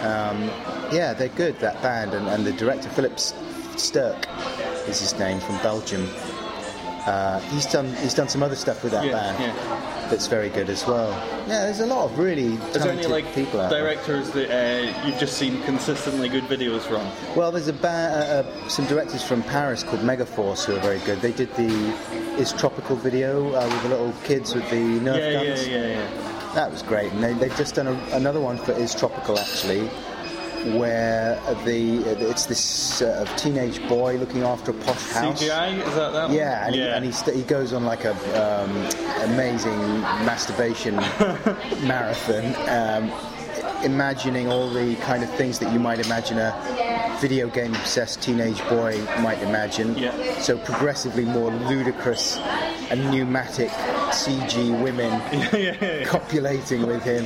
[0.00, 0.42] um,
[0.92, 4.28] yeah they're good that band and, and the director Filip Sterckx
[4.88, 6.06] is his name from Belgium
[7.06, 10.08] uh, he's done he's done some other stuff with that Yeah, band yeah.
[10.10, 11.10] that's very good as well
[11.46, 13.82] yeah there's a lot of really Is there talented any like people out there.
[13.82, 17.04] directors that uh, you've just seen consistently good videos from?
[17.36, 20.98] Well, there's a ba- uh, uh, some directors from Paris called Megaforce who are very
[21.00, 21.20] good.
[21.20, 21.68] They did the
[22.38, 25.68] Is Tropical video uh, with the little kids with the Nerf Yeah, yeah, guns.
[25.68, 26.52] yeah, yeah.
[26.54, 27.12] That was great.
[27.12, 29.90] And they, they've just done a, another one for Is Tropical actually,
[30.72, 31.98] where the
[32.30, 35.42] it's this uh, teenage boy looking after a posh house.
[35.42, 36.32] CGI is that that one?
[36.32, 36.84] Yeah, and, yeah.
[36.84, 38.70] He, and he, st- he goes on like a um,
[39.30, 39.78] amazing
[40.24, 40.96] masturbation
[41.86, 43.12] marathon, um,
[43.84, 48.58] imagining all the kind of things that you might imagine a video game obsessed teenage
[48.68, 49.96] boy might imagine.
[49.96, 50.38] Yeah.
[50.40, 52.38] So progressively more ludicrous
[52.90, 53.70] and pneumatic
[54.10, 55.10] CG women
[55.52, 56.04] yeah, yeah.
[56.04, 57.24] copulating with him.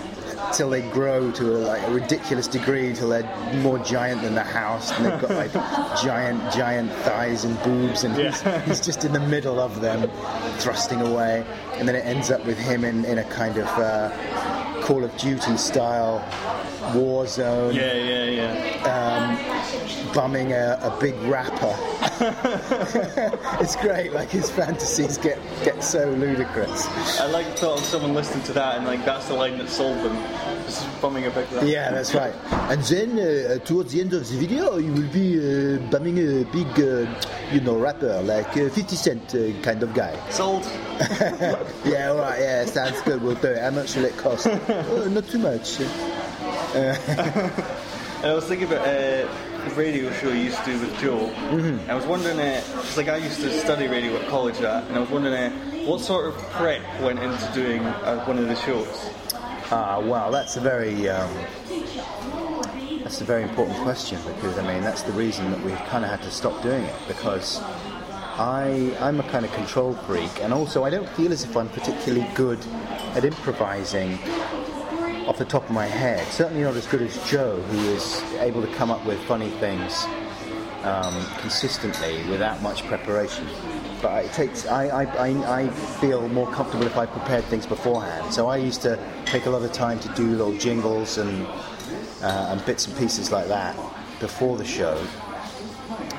[0.52, 4.42] Till they grow to a, like a ridiculous degree, till they're more giant than the
[4.44, 5.52] house, and they've got like
[6.02, 8.60] giant, giant thighs and boobs, and he's, Yeah.
[8.62, 10.08] he's just in the middle of them,
[10.58, 14.10] thrusting away, and then it ends up with him in, in a kind of uh,
[14.82, 16.24] Call of Duty style
[16.94, 19.55] war zone, Yeah, yeah, yeah.
[20.12, 21.74] Bumming a, a big rapper.
[23.60, 26.86] it's great, like his fantasies get get so ludicrous.
[27.20, 29.68] I like the thought of someone listening to that and like that's the line that
[29.68, 30.16] sold them.
[30.64, 31.64] Just bumming a big rap.
[31.64, 32.34] Yeah, that's right.
[32.70, 36.44] And then uh, towards the end of the video, you will be uh, bumming a
[36.44, 37.06] big, uh,
[37.52, 40.18] you know, rapper like uh, 50 Cent uh, kind of guy.
[40.30, 40.64] Sold.
[41.84, 42.40] yeah, all right.
[42.40, 43.22] Yeah, sounds good.
[43.22, 43.58] We'll do it.
[43.58, 44.46] How much will it cost?
[44.50, 45.78] oh, not too much.
[46.74, 46.98] And
[48.24, 49.28] I was thinking about uh,
[49.74, 51.30] radio show you used to do with Joe.
[51.50, 51.90] Mm-hmm.
[51.90, 52.62] I was wondering, uh
[52.96, 55.50] like I used to study radio at college, that, and I was wondering uh,
[55.86, 59.10] what sort of prep went into doing uh, one of the shows.
[59.70, 61.30] Ah, wow, that's a very um,
[63.02, 66.10] that's a very important question because I mean that's the reason that we've kind of
[66.10, 67.60] had to stop doing it because
[68.38, 71.68] I I'm a kind of control freak and also I don't feel as if I'm
[71.68, 72.58] particularly good
[73.14, 74.18] at improvising
[75.26, 76.26] off the top of my head.
[76.28, 80.06] Certainly not as good as Joe, who is able to come up with funny things
[80.84, 83.46] um, consistently without much preparation.
[84.00, 84.66] But it takes.
[84.66, 85.68] I, I, I,
[86.00, 88.32] feel more comfortable if I prepared things beforehand.
[88.32, 91.46] So I used to take a lot of time to do little jingles and
[92.22, 93.76] uh, and bits and pieces like that
[94.20, 95.02] before the show,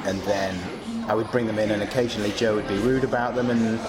[0.06, 0.60] and then
[1.08, 3.80] I would bring them in, and occasionally Joe would be rude about them, and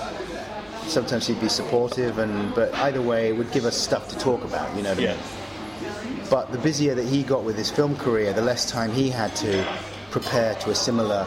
[0.89, 4.45] sometimes he'd be supportive, and but either way, it would give us stuff to talk
[4.45, 4.75] about.
[4.77, 5.13] You know what I Yeah.
[5.13, 6.21] mean?
[6.31, 9.35] But the busier that he got with his film career, the less time he had
[9.37, 9.65] to
[10.11, 11.27] prepare to a similar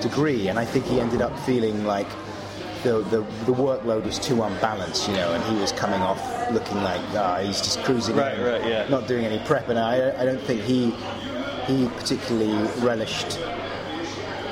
[0.00, 2.08] degree, and I think he ended up feeling like
[2.82, 6.18] the, the, the workload was too unbalanced, you know, and he was coming off
[6.50, 8.88] looking like ah, he's just cruising, Right, right, yeah.
[8.88, 10.90] not doing any prep, and I, I don't think he
[11.66, 13.38] he particularly relished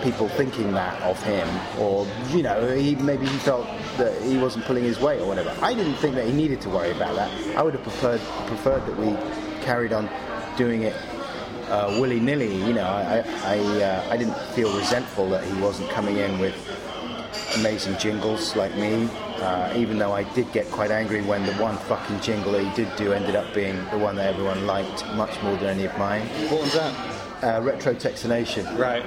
[0.03, 4.65] people thinking that of him, or you know, he maybe he felt that he wasn't
[4.65, 5.55] pulling his weight or whatever.
[5.61, 7.31] I didn't think that he needed to worry about that.
[7.57, 9.17] I would have preferred preferred that we
[9.65, 10.09] carried on
[10.57, 10.95] doing it
[11.69, 12.55] uh, willy nilly.
[12.67, 16.55] You know, I I uh, I didn't feel resentful that he wasn't coming in with
[17.57, 19.09] amazing jingles like me.
[19.41, 22.75] Uh, even though I did get quite angry when the one fucking jingle that he
[22.75, 25.97] did do ended up being the one that everyone liked much more than any of
[25.97, 26.27] mine.
[26.51, 27.28] What was that?
[27.43, 28.67] Uh, Retro Texanation.
[28.77, 29.05] Right.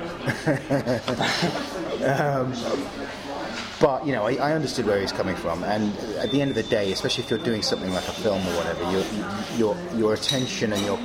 [3.80, 6.56] But you know, I, I understood where he's coming from, and at the end of
[6.56, 9.04] the day, especially if you're doing something like a film or whatever, your
[9.58, 10.98] your your attention and your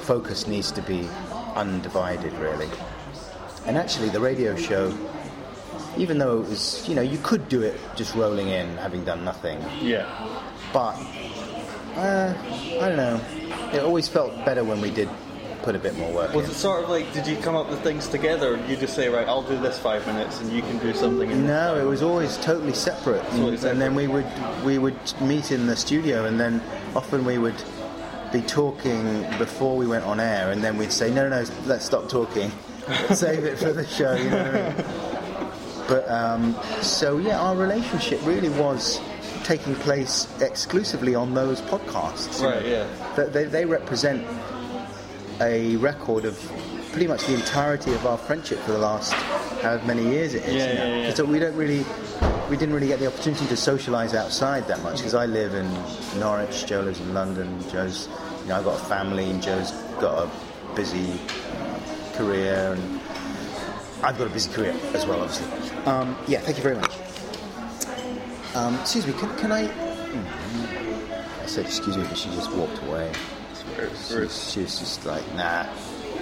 [0.00, 1.08] focus needs to be
[1.56, 2.68] undivided, really.
[3.64, 4.92] And actually, the radio show,
[5.96, 9.24] even though it was, you know, you could do it just rolling in, having done
[9.24, 10.04] nothing, Yeah.
[10.72, 10.96] but
[11.96, 12.34] uh,
[12.82, 13.20] I don't know.
[13.72, 15.08] It always felt better when we did
[15.68, 16.52] put a bit more work Was in.
[16.52, 18.54] it sort of like, did you come up with things together?
[18.54, 21.30] Or you just say, right, I'll do this five minutes and you can do something
[21.30, 23.22] in No, it was always totally separate.
[23.32, 24.24] Totally And, and then we would
[24.64, 26.62] we would meet in the studio, and then
[26.96, 27.62] often we would
[28.32, 31.84] be talking before we went on air, and then we'd say, no, no, no let's
[31.84, 32.50] stop talking,
[33.12, 34.14] save it for the show.
[34.14, 34.84] You know what I mean?
[35.86, 39.02] But um, so yeah, our relationship really was
[39.44, 42.42] taking place exclusively on those podcasts.
[42.42, 42.70] Right, know.
[42.70, 43.14] yeah.
[43.16, 44.26] They, they, they represent
[45.40, 46.38] a record of
[46.92, 49.12] pretty much the entirety of our friendship for the last
[49.62, 50.54] however many years it is.
[50.54, 51.14] Yeah, yeah, yeah.
[51.14, 51.84] So we don't really,
[52.50, 55.70] we didn't really get the opportunity to socialise outside that much because I live in
[56.18, 58.08] Norwich, Joe lives in London, Joe's,
[58.42, 61.20] you know, I've got a family and Joe's got a busy
[62.14, 63.00] career and
[64.02, 65.46] I've got a busy career as well, obviously.
[65.84, 66.92] Um, yeah, thank you very much.
[68.54, 69.66] Um, excuse me, can, can I?
[69.66, 71.42] Hmm.
[71.42, 73.12] I said excuse me, but she just walked away.
[74.08, 75.66] She's, she's just like, nah,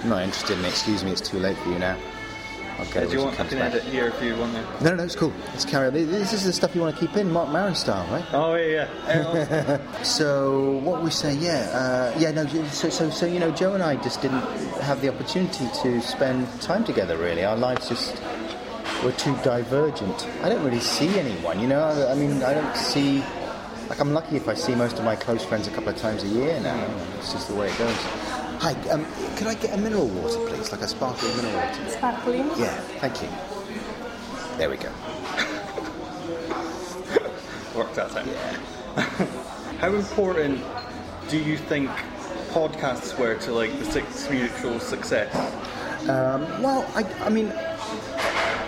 [0.03, 0.69] I'm not interested in it.
[0.69, 1.97] Excuse me, it's too late for you now.
[2.79, 3.73] Okay, Do you want, I can back.
[3.73, 4.61] edit here if you want to.
[4.85, 5.33] No, no, no, it's cool.
[5.47, 5.95] Let's carry on.
[5.95, 8.25] This is the stuff you want to keep in, Marc Maron style, right?
[8.35, 9.79] Oh, yeah, yeah.
[10.03, 12.45] So what we say, yeah, uh, yeah, no.
[12.67, 14.43] So, so, so, you know, Joe and I just didn't
[14.83, 17.17] have the opportunity to spend time together.
[17.17, 18.15] Really, our lives just
[19.03, 20.27] were too divergent.
[20.43, 21.81] I don't really see anyone, you know.
[21.81, 23.23] I, I mean, I don't see.
[23.89, 26.25] Like, I'm lucky if I see most of my close friends a couple of times
[26.25, 26.89] a year now.
[27.19, 27.95] It's just the way it goes.
[28.59, 30.73] Hi, um, could I get a mineral water, please?
[30.73, 31.91] Like a sparkling mineral water.
[31.91, 32.51] Sparkling.
[32.57, 33.29] Yeah, thank you.
[34.59, 34.91] There we go.
[37.77, 38.27] Worked that out.
[38.27, 38.57] Yeah.
[39.79, 40.65] How important
[41.29, 41.89] do you think
[42.51, 45.33] podcasts were to like the Six Music success?
[46.07, 47.53] Well, I, I mean,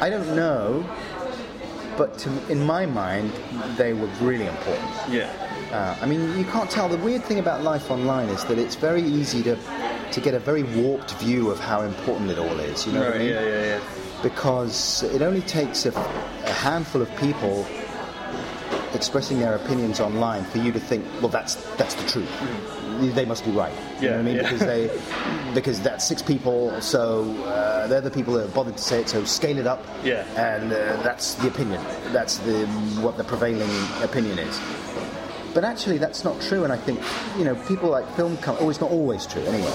[0.01, 0.85] I don't know,
[1.99, 3.33] but to, in my mind,
[3.77, 4.91] they were really important.
[5.11, 5.31] Yeah.
[5.73, 6.89] Uh, I mean, you can't tell.
[6.89, 9.59] The weird thing about life online is that it's very easy to
[10.13, 12.87] to get a very warped view of how important it all is.
[12.87, 13.29] You know what I mean?
[13.29, 13.81] yeah, yeah, yeah.
[14.23, 17.67] Because it only takes a, a handful of people
[18.95, 22.31] expressing their opinions online for you to think, well, that's that's the truth.
[23.15, 23.73] They must be right.
[24.01, 24.25] You know what I Mm.
[24.25, 24.37] Mean?
[24.37, 24.43] yeah.
[24.43, 24.91] Because they
[25.55, 29.09] because that's six people, so uh, they're the people that have bothered to say it.
[29.09, 29.85] So scale it up.
[30.05, 30.25] Yeah.
[30.37, 31.81] And uh, that's the opinion.
[32.13, 32.67] That's the
[33.01, 33.71] what the prevailing
[34.03, 34.61] opinion is.
[35.55, 36.65] But actually, that's not true.
[36.65, 37.01] And I think
[37.39, 38.37] you know people like film.
[38.39, 39.73] Com- oh, it's not always true anyway.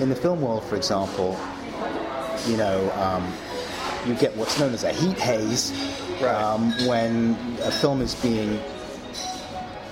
[0.00, 1.36] In the film world, for example,
[2.46, 3.32] you know, um,
[4.06, 5.72] you get what's known as a heat haze
[6.20, 6.34] Right.
[6.34, 8.58] um, when a film is being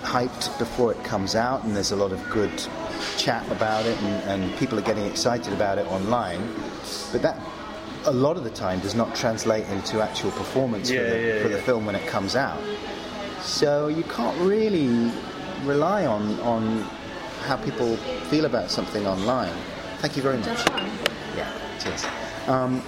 [0.03, 2.51] hyped before it comes out, and there's a lot of good
[3.19, 6.41] chat about it, and, and people are getting excited about it online.
[7.13, 7.39] But that,
[8.07, 11.43] a lot of the time, does not translate into actual performance Yeah, for, the, yeah,
[11.43, 12.61] for the film when it comes out.
[13.43, 15.11] So you can't really
[15.65, 16.81] rely on on
[17.47, 17.97] how people
[18.31, 19.53] feel about something online.
[19.99, 20.67] Thank you very much.
[21.37, 21.51] Yeah,
[21.83, 22.05] cheers.
[22.49, 22.83] Um,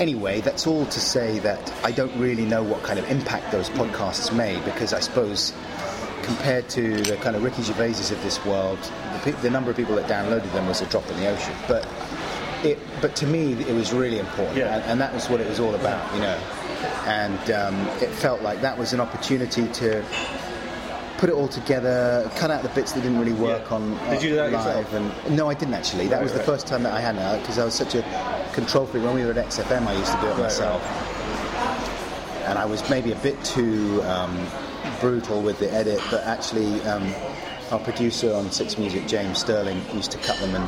[0.00, 3.68] anyway, that's all to say that I don't really know what kind of impact those
[3.70, 5.52] podcasts made because I suppose
[6.22, 8.78] compared to the kind of Ricky Gervaises of this world,
[9.12, 11.54] the, pe- the number of people that downloaded them was a drop in the ocean.
[11.68, 11.86] But
[12.64, 14.76] it, but to me, it was really important, Yeah.
[14.76, 16.38] and, and that was what it was all about, you know.
[17.06, 20.04] And um, it felt like that was an opportunity to
[21.20, 23.76] put it all together, cut out the bits that didn't really work Yeah.
[23.76, 24.52] on Did you do that live.
[24.90, 24.94] yourself?
[25.26, 26.06] And no, I didn't actually.
[26.08, 26.46] That Right, was the right.
[26.46, 28.02] first time that I hadn't, because I was such a
[28.54, 29.04] control freak.
[29.04, 30.80] When we were at XFM, I used to do it Right, myself,
[32.46, 34.34] and I was maybe a bit too um,
[34.98, 36.00] brutal with the edit.
[36.10, 37.12] But actually, um,
[37.70, 40.66] our producer on Six Music, James Sterling, used to cut them, and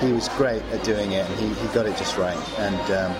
[0.00, 2.38] he was great at doing it, and he, he got it just right.
[2.60, 3.12] And um,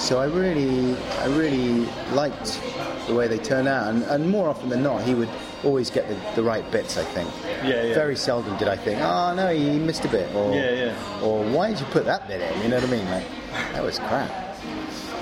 [0.00, 2.60] so I really, I really liked
[3.06, 5.28] the way they turned out, and, and more often than not, he would
[5.64, 6.96] always get the, the right bits.
[6.96, 7.30] I think.
[7.64, 7.94] Yeah, yeah.
[7.94, 11.20] Very seldom did I think, oh no, he missed a bit, or Yeah, yeah.
[11.22, 12.62] or why did you put that bit in?
[12.62, 13.10] You know what I mean?
[13.10, 13.26] Like
[13.72, 14.30] that was crap.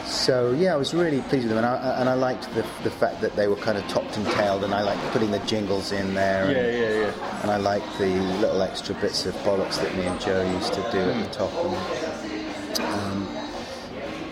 [0.07, 2.91] So yeah, I was really pleased with them, and I, and I liked the, the
[2.91, 5.91] fact that they were kind of topped and tailed, and I liked putting the jingles
[5.91, 6.51] in there.
[6.51, 7.43] Yeah, and, yeah, yeah.
[7.43, 8.07] and I liked the
[8.41, 11.53] little extra bits of bollocks that me and Joe used to do at the top.
[11.55, 13.29] And, um,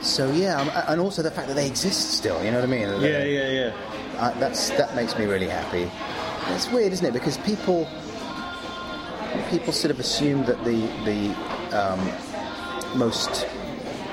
[0.00, 2.42] so yeah, um, and also the fact that they exist still.
[2.44, 2.88] You know what I mean?
[3.00, 3.93] Yeah, yeah, yeah.
[4.18, 5.90] I, that's that makes me really happy.
[6.54, 7.12] It's weird, isn't it?
[7.12, 7.88] Because people
[9.50, 11.34] people sort of assume that the the
[11.76, 13.46] um, most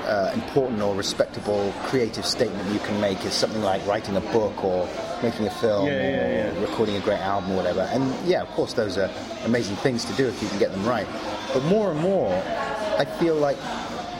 [0.06, 4.64] uh, important or respectable creative statement you can make is something like writing a book
[4.64, 4.88] or
[5.22, 6.60] making a film Yeah, yeah, or yeah.
[6.60, 7.82] recording a great album or whatever.
[7.92, 9.08] And yeah, of course, those are
[9.44, 11.06] amazing things to do if you can get them right.
[11.54, 12.32] But more and more,
[12.98, 13.56] I feel like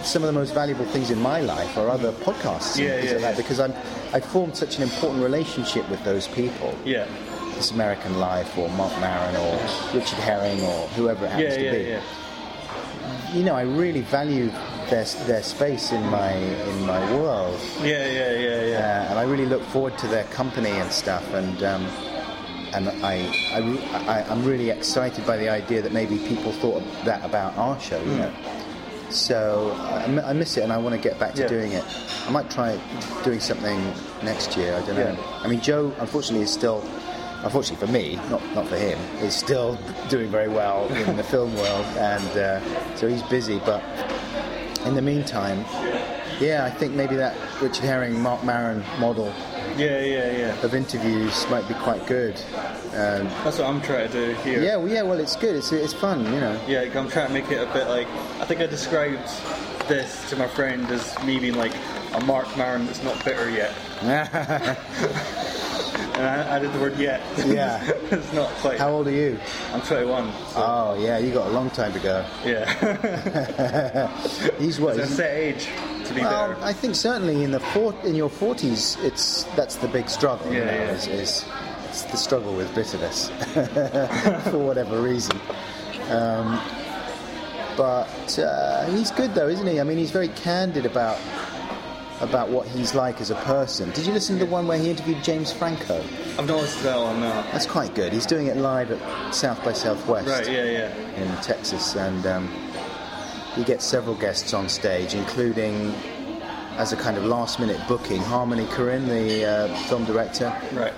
[0.04, 3.12] some of the most valuable things in my life are other podcasts and Yeah, things
[3.12, 3.36] like that yeah.
[3.36, 3.74] because I'm
[4.14, 6.74] I formed such an important relationship with those people.
[6.84, 7.06] Yeah.
[7.54, 9.52] This American Life or Marc Maron or
[9.94, 11.90] Richard Herring or whoever it happens Yeah, to yeah, be.
[11.90, 13.34] yeah.
[13.34, 14.50] You know, I really value
[14.90, 19.10] their their space in my in my world, Yeah, yeah, yeah, uh, yeah.
[19.10, 21.24] and I really look forward to their company and stuff.
[21.32, 21.84] And um,
[22.74, 23.16] and I,
[23.52, 23.60] I,
[24.06, 27.98] I I'm really excited by the idea that maybe people thought that about our show.
[28.02, 28.18] You Hmm.
[28.18, 28.32] know.
[29.12, 31.48] So I, I miss it, and I want to get back to Yeah.
[31.48, 31.84] doing it.
[32.26, 32.78] I might try
[33.24, 33.78] doing something
[34.22, 34.74] next year.
[34.74, 35.12] I don't know.
[35.12, 35.40] Yeah.
[35.44, 36.82] I mean, Joe, unfortunately, is still,
[37.42, 39.76] unfortunately for me, not not for him, is still
[40.08, 43.58] doing very well in the film world, and uh, so he's busy.
[43.60, 43.82] But
[44.86, 45.64] in the meantime,
[46.40, 49.32] yeah, I think maybe that Richard Herring, Marc Maron model
[49.76, 50.62] Yeah, yeah, yeah.
[50.62, 52.36] of interviews might be quite good.
[52.92, 54.62] Um, That's what I'm trying to do here.
[54.62, 55.56] yeah, well, yeah, well, it's good.
[55.56, 56.60] It's it's fun, you know.
[56.68, 58.08] Yeah, I'm trying to make it a bit like.
[58.40, 59.28] I think I described
[59.88, 61.72] this to my friend as me being like
[62.14, 63.74] a Marc Maron that's not bitter yet.
[66.14, 67.20] And I added the word yet.
[67.46, 67.82] Yeah.
[68.10, 68.78] it's not quite.
[68.78, 69.38] How old are you?
[69.72, 70.30] I'm 21.
[70.32, 72.24] So, Oh, yeah, you got a long time to go.
[72.44, 74.08] yeah.
[74.58, 74.98] He's what?
[74.98, 75.68] it's a set age
[76.06, 76.64] to be Well, there.
[76.64, 80.52] I think certainly in the four, in your forties, it's that's the big struggle.
[80.52, 80.90] you Yeah, know, yeah.
[80.92, 81.44] Is, is
[81.88, 83.28] it's the struggle with bitterness
[84.50, 85.38] for whatever reason.
[86.10, 86.60] Um,
[87.76, 89.80] but uh, he's good though, isn't he?
[89.80, 91.18] I mean, he's very candid about
[92.22, 93.90] about what he's like as a person.
[93.90, 95.96] Did you listen to the one where he interviewed James Franco?
[96.38, 97.42] I've not listened to that one now.
[97.52, 98.12] That's quite good.
[98.12, 100.94] He's doing it live at South by Southwest Right, yeah, yeah.
[101.20, 102.48] in Texas, and um,
[103.54, 105.92] he gets several guests on stage, including
[106.78, 110.92] as a kind of last-minute booking, Harmony Korine, the uh, film director, Right.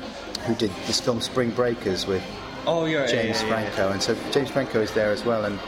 [0.46, 2.22] who did this film Spring Breakers with
[2.66, 3.70] Oh, yeah, James yeah, yeah.
[3.70, 5.58] Franco, and so James Franco is there as well, and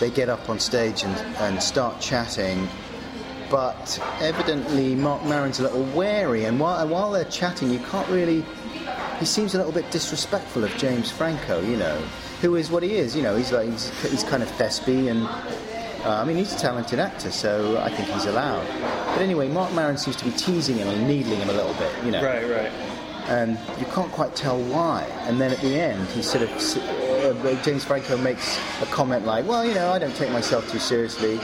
[0.00, 2.68] they get up on stage and, and start chatting.
[3.50, 8.08] But evidently, Marc Maron's a little wary, and while, and while they're chatting, you can't
[8.08, 8.44] really.
[9.18, 11.96] He seems a little bit disrespectful of James Franco, you know,
[12.40, 13.16] who is what he is.
[13.16, 15.24] You know, he's like he's, he's kind of thespy, and
[16.04, 18.66] uh, I mean, he's a talented actor, so I think he's allowed.
[19.14, 21.92] But anyway, Marc Maron seems to be teasing him and needling him a little bit,
[22.04, 22.70] you know Right, right.
[23.28, 25.02] and you can't quite tell why.
[25.22, 26.50] And then at the end, he sort of
[27.44, 30.78] uh, James Franco makes a comment like, "Well, you know, I don't take myself too
[30.78, 31.40] seriously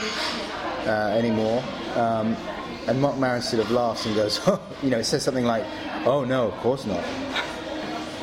[0.85, 1.63] uh, anymore."
[1.95, 2.35] Um,
[2.87, 4.39] and Marc Maron sort of laughs and goes,
[4.83, 5.65] "You know," it says something like,
[6.05, 7.03] "Oh no, of course not."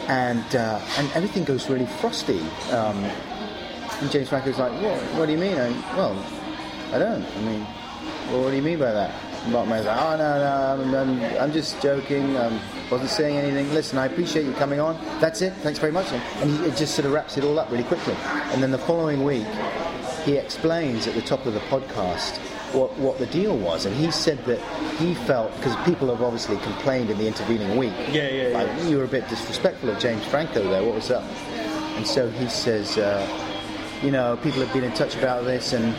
[0.08, 2.40] And uh, and everything goes really frosty.
[2.70, 3.04] Um,
[4.00, 5.00] and James Franco's like, "What?
[5.16, 6.16] What do you mean?" I, well,
[6.92, 7.24] I don't.
[7.24, 7.66] I mean,
[8.28, 9.14] well, what do you mean by that?
[9.44, 12.36] And Marc Maron's like, oh, no, no, I'm, I'm, I'm just joking.
[12.36, 12.60] Um,
[12.90, 13.72] wasn't saying anything.
[13.72, 14.98] Listen, I appreciate you coming on.
[15.20, 15.52] That's it.
[15.54, 16.12] Thanks very much.
[16.12, 18.14] And, and he it just sort of wraps it all up really quickly.
[18.52, 19.46] And then the following week,
[20.24, 22.36] he explains at the top of the podcast
[22.74, 23.84] what, what the deal was.
[23.86, 24.58] And he said that
[24.98, 28.62] he felt, because people have obviously complained in the intervening week, Yeah, yeah, yeah.
[28.62, 30.82] like, you were a bit disrespectful of James Franco there.
[30.82, 31.24] What was up?
[31.96, 33.26] And so he says, uh,
[34.02, 35.94] you know, people have been in touch about this, and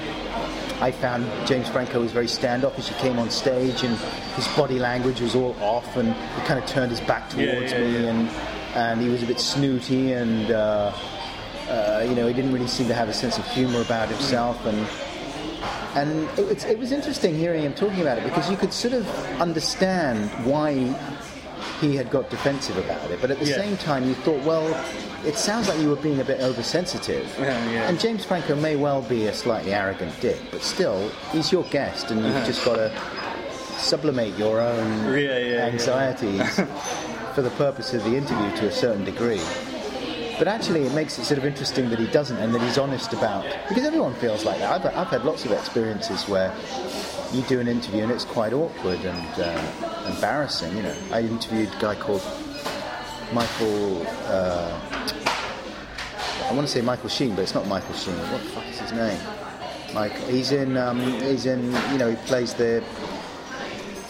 [0.81, 2.87] I found James Franco was very standoffish.
[2.89, 3.95] He came on stage, and
[4.35, 7.71] his body language was all off, and he kind of turned his back Yeah, towards
[7.71, 8.09] yeah, me, yeah.
[8.09, 8.29] and
[8.75, 10.91] and he was a bit snooty, and uh,
[11.73, 14.63] uh, you know, he didn't really seem to have a sense of humour about himself,
[14.65, 14.87] and
[15.95, 18.93] and it, it's- it was interesting hearing him talking about it because you could sort
[18.93, 19.07] of
[19.39, 20.73] understand why
[21.81, 23.57] he had got defensive about it, but at the Yeah.
[23.57, 24.65] same time, you thought, well,
[25.25, 27.25] it sounds like you were being a bit oversensitive.
[27.39, 27.87] Yeah, yeah.
[27.89, 32.11] And James Franco may well be a slightly arrogant dick, but still, he's your guest,
[32.11, 32.45] and you've Uh-huh.
[32.45, 32.91] just got to
[33.77, 35.65] sublimate your own Yeah, yeah, yeah.
[35.65, 36.55] anxieties
[37.35, 39.41] for the purpose of the interview to a certain degree.
[40.37, 43.13] But actually, it makes it sort of interesting that he doesn't and that he's honest
[43.13, 43.45] about.
[43.67, 44.85] Because everyone feels like that.
[44.85, 46.53] I've, I've had lots of experiences where
[47.31, 50.75] you do an interview and it's quite awkward and uh, embarrassing.
[50.75, 52.23] You know, I interviewed a guy called
[53.31, 54.05] Michael.
[54.25, 54.79] Uh,
[56.45, 58.15] I want to say Michael Sheen, but it's not Michael Sheen.
[58.15, 59.19] What the fuck is his name?
[59.93, 60.17] Mike.
[60.27, 60.75] He's in.
[60.77, 61.71] Um, he's in.
[61.91, 62.83] You know, he plays the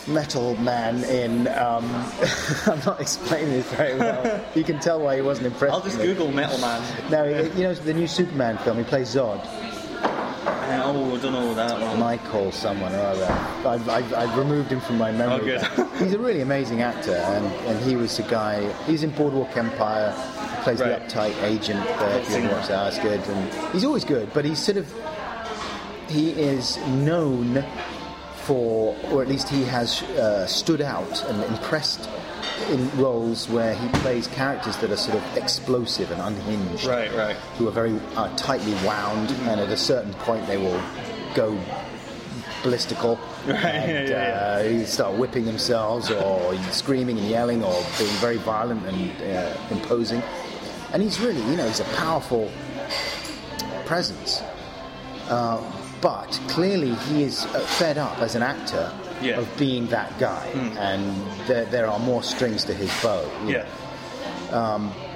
[0.08, 1.48] metal man in.
[1.50, 1.86] Um,
[2.66, 4.44] I'm not explaining this very well.
[4.56, 5.74] You can tell why he wasn't impressed.
[5.74, 5.98] I'll just.
[5.98, 6.82] Google Metal Man.
[7.10, 8.78] No, you know the new Superman film.
[8.78, 9.40] He plays Zod.
[10.06, 12.00] Uh, oh, I don't know that one.
[12.00, 13.26] Michael someone or other.
[13.68, 15.58] I've, I've, I've removed him from my memory.
[15.58, 15.86] Oh.
[16.00, 18.72] He's a really amazing actor, and, and he was the guy.
[18.84, 20.12] He's in Boardwalk Empire.
[20.12, 21.08] He plays Right.
[21.08, 21.84] the uptight agent.
[21.86, 23.20] There, if you haven't watched that, that's good.
[23.36, 24.92] And he's always good, but he's sort of
[26.10, 27.64] he is known
[28.46, 32.10] for, or at least he has uh, stood out and impressed
[32.70, 37.36] in roles where he plays characters that are sort of explosive and unhinged Right, right.
[37.58, 40.82] who are very uh, tightly wound, and at a certain point they will
[41.36, 41.58] go
[42.64, 43.18] ballistical
[43.48, 48.38] Right, and yeah, uh, either start whipping themselves, or screaming and yelling, or being very
[48.38, 50.22] violent and uh, imposing.
[50.94, 52.50] And he's really, you know, he's a powerful
[53.86, 54.42] presence.
[55.28, 55.62] Uh,
[56.04, 58.92] but clearly, he is uh, fed up as an actor
[59.22, 59.40] Yeah.
[59.40, 60.46] of being that guy,
[60.78, 61.02] and
[61.48, 63.24] there, there are more strings to his bow.
[63.48, 63.66] Yeah.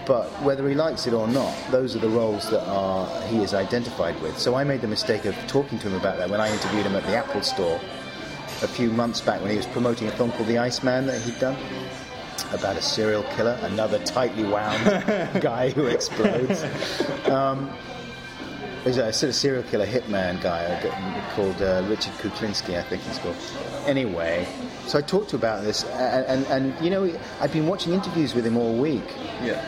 [0.08, 3.54] But whether he likes it or not, those are the roles that are he is
[3.54, 4.38] identified with.
[4.40, 6.96] So I made the mistake of talking to him about that when I interviewed him
[6.96, 7.76] at the Apple Store
[8.64, 11.38] a few months back when he was promoting a film called The Iceman that he'd
[11.40, 11.58] done
[12.54, 14.82] about a serial killer, another tightly wound
[15.42, 16.64] guy who explodes.
[17.28, 17.70] Um,
[18.94, 20.80] there's a sort of serial killer hitman guy
[21.36, 23.36] called uh, Richard Kuklinski, I think he's called.
[23.86, 24.48] Anyway,
[24.86, 27.94] so I talked to him about this, and, and, and you know, I've been watching
[27.94, 29.04] interviews with him all week,
[29.44, 29.62] Yeah.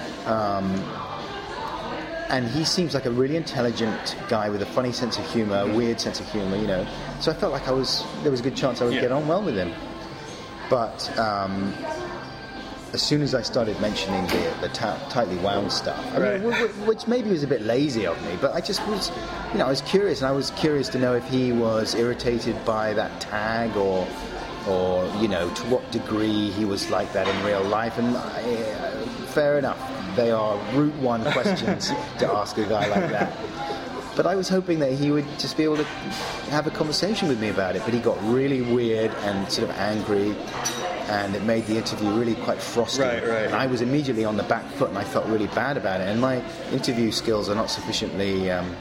[2.29, 5.67] and he seems like a really intelligent guy with a funny sense of humor, a
[5.75, 6.87] weird sense of humor, you know.
[7.19, 9.01] So I felt like I was there was a good chance I would Yeah.
[9.01, 9.73] get on well with him.
[10.69, 11.73] But um,
[12.93, 16.69] as soon as I started mentioning the, the ta- tightly wound stuff, I mean, Right.
[16.69, 19.11] wh- wh- which maybe was a bit lazy of me, but I just was,
[19.51, 22.63] you know, I was curious, and I was curious to know if he was irritated
[22.65, 24.07] by that tag or.
[24.67, 28.41] Or you know to what degree he was like that in real life, and I,
[28.43, 28.91] uh,
[29.33, 29.79] fair enough.
[30.17, 31.87] They are route one questions
[32.19, 33.31] to ask a guy like that.
[34.17, 35.85] But I was hoping that he would just be able to
[36.51, 37.83] have a conversation with me about it.
[37.85, 40.35] But he got really weird and sort of angry,
[41.09, 43.01] and it made the interview really quite frosty.
[43.01, 43.45] Right, right.
[43.45, 46.07] And I was immediately on the back foot, and I felt really bad about it.
[46.07, 46.41] And my
[46.71, 48.75] interview skills are not sufficiently um,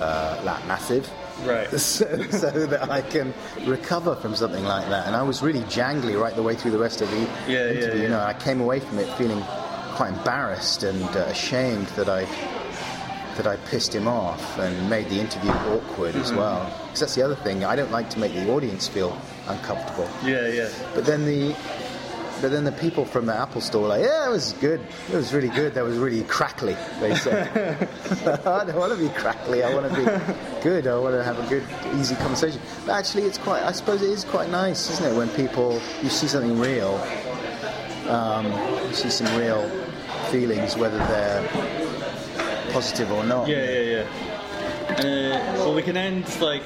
[0.00, 1.08] uh, like massive.
[1.44, 1.68] Right.
[1.80, 3.32] So, so that I can
[3.66, 5.06] recover from something like that.
[5.06, 7.68] And I was really jangly right the way through the rest of the Yeah, yeah,
[7.70, 7.96] interview.
[7.96, 8.02] yeah.
[8.02, 9.40] You know, I came away from it feeling
[9.94, 12.26] quite embarrassed and uh, ashamed that I
[13.36, 16.22] that I pissed him off and made the interview awkward Mm-hmm.
[16.24, 16.64] as well.
[16.84, 17.64] Because that's the other thing.
[17.64, 19.16] I don't like to make the audience feel
[19.48, 20.08] uncomfortable.
[20.24, 20.68] Yeah, yeah.
[20.94, 21.54] But then the
[22.40, 24.80] but then the people from the Apple store were like, yeah, it was good.
[25.10, 25.74] It was really good.
[25.74, 27.48] That was really crackly, they said.
[28.46, 29.62] I don't want to be crackly.
[29.62, 30.04] I want to be
[30.62, 30.86] good.
[30.86, 31.64] I want to have a good,
[31.98, 32.60] easy conversation.
[32.86, 36.08] But actually, it's quite, I suppose it is quite nice, isn't it, when people, you
[36.08, 36.94] see something real,
[38.08, 38.46] um,
[38.88, 39.68] you see some real
[40.30, 41.46] feelings, whether they're
[42.72, 43.48] positive or not.
[43.48, 44.96] Yeah, yeah, yeah.
[44.96, 46.62] Uh, well, we can end like.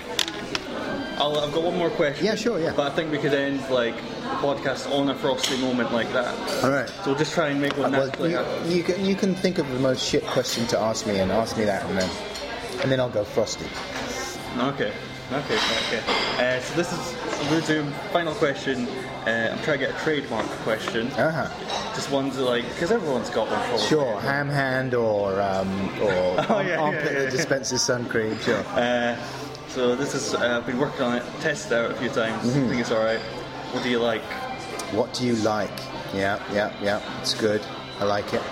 [1.19, 2.25] I'll, I've got one more question.
[2.25, 2.73] Yeah, sure, yeah.
[2.77, 6.35] But I think we could end like the podcast on a frosty moment like that.
[6.65, 6.89] All right.
[6.89, 9.69] So we'll just try and make one Well, you, you, can, you can think of
[9.71, 12.11] the most shit question to ask me and ask me that, and then,
[12.83, 13.67] and then I'll go frosty.
[14.59, 14.93] Okay.
[15.33, 15.55] Okay.
[15.89, 16.03] Okay.
[16.39, 18.87] Uh, so this is we'll do final question.
[19.27, 21.07] Uh, I'm trying to get a trademark question.
[21.13, 21.93] Uh huh.
[21.95, 23.59] Just ones that like because everyone's got one.
[23.61, 23.87] Probably.
[23.87, 26.13] Sure, ham hand or um, or
[26.51, 27.31] Oh, yeah, armpit yeah, yeah.
[27.31, 28.39] dispenses sun cream.
[28.41, 28.63] Sure.
[28.77, 29.17] Uh,
[29.75, 32.49] so this is uh, I've been working on it, tested out a few times.
[32.49, 32.65] Mm-hmm.
[32.65, 33.19] I think it's all right.
[33.73, 34.23] What do you like?
[34.93, 35.71] What do you like?
[36.15, 37.21] Yeah, yeah, yeah.
[37.21, 37.61] It's good.
[37.99, 38.43] I like it.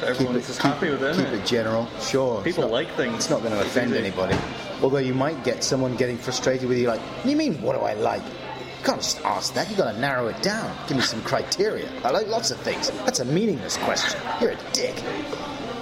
[0.00, 1.16] So everyone's just happy with it.
[1.16, 1.86] Keep it general.
[2.00, 2.42] Sure.
[2.42, 3.14] People not- like things.
[3.16, 3.98] It's not going to offend easy.
[3.98, 4.36] anybody.
[4.82, 7.60] Although you might get someone getting frustrated with you, like, "What do you mean?
[7.60, 9.68] What do I like?" You can't just ask that.
[9.68, 10.74] You've got to narrow it down.
[10.88, 11.88] Give me some criteria.
[12.04, 12.90] I like lots of things.
[13.04, 14.20] That's a meaningless question.
[14.40, 15.02] You're a dick.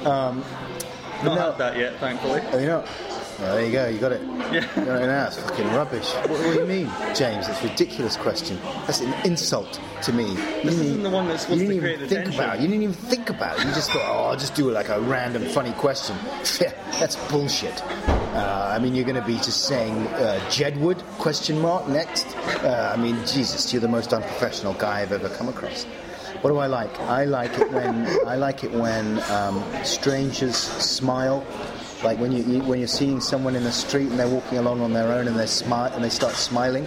[0.05, 0.45] Um,
[1.23, 1.55] Not no.
[1.59, 2.43] that yet, thankfully.
[2.61, 2.85] You know,
[3.39, 3.89] Well, there you go.
[3.89, 4.23] You got it.
[4.23, 4.79] Yeah.
[4.79, 6.13] You know, now it's fucking rubbish.
[6.15, 7.49] What, what do you mean, James?
[7.49, 8.59] It's a ridiculous question.
[8.87, 10.29] That's an insult to me.
[10.29, 12.63] You This isn't the one that's supposed you didn't create even think about it.
[12.63, 13.67] You didn't even think about it.
[13.67, 16.17] You just thought, oh, I'll just do like a random funny question.
[16.61, 17.83] Yeah, that's bullshit.
[17.85, 22.27] Uh, I mean, you're going to be just saying uh, Jedwood question mark next.
[22.63, 25.85] Uh, I mean, Jesus, you're the most unprofessional guy I've ever come across.
[26.43, 27.01] What do I like?
[27.01, 31.45] I like it when I like it when um, strangers smile.
[32.03, 34.81] Like when you you- when you're seeing someone in the street and they're walking along
[34.81, 36.87] on their own and they're smart and they start smiling.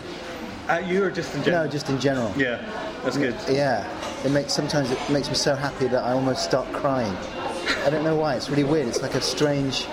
[0.67, 1.63] At you or just in general?
[1.65, 2.33] No, just in general.
[2.35, 2.59] Yeah,
[3.03, 3.35] that's good.
[3.49, 3.87] Yeah,
[4.25, 7.15] it makes sometimes it makes me so happy that I almost start crying.
[7.85, 8.35] I don't know why.
[8.35, 8.87] It's really weird.
[8.87, 9.87] It's like a strange,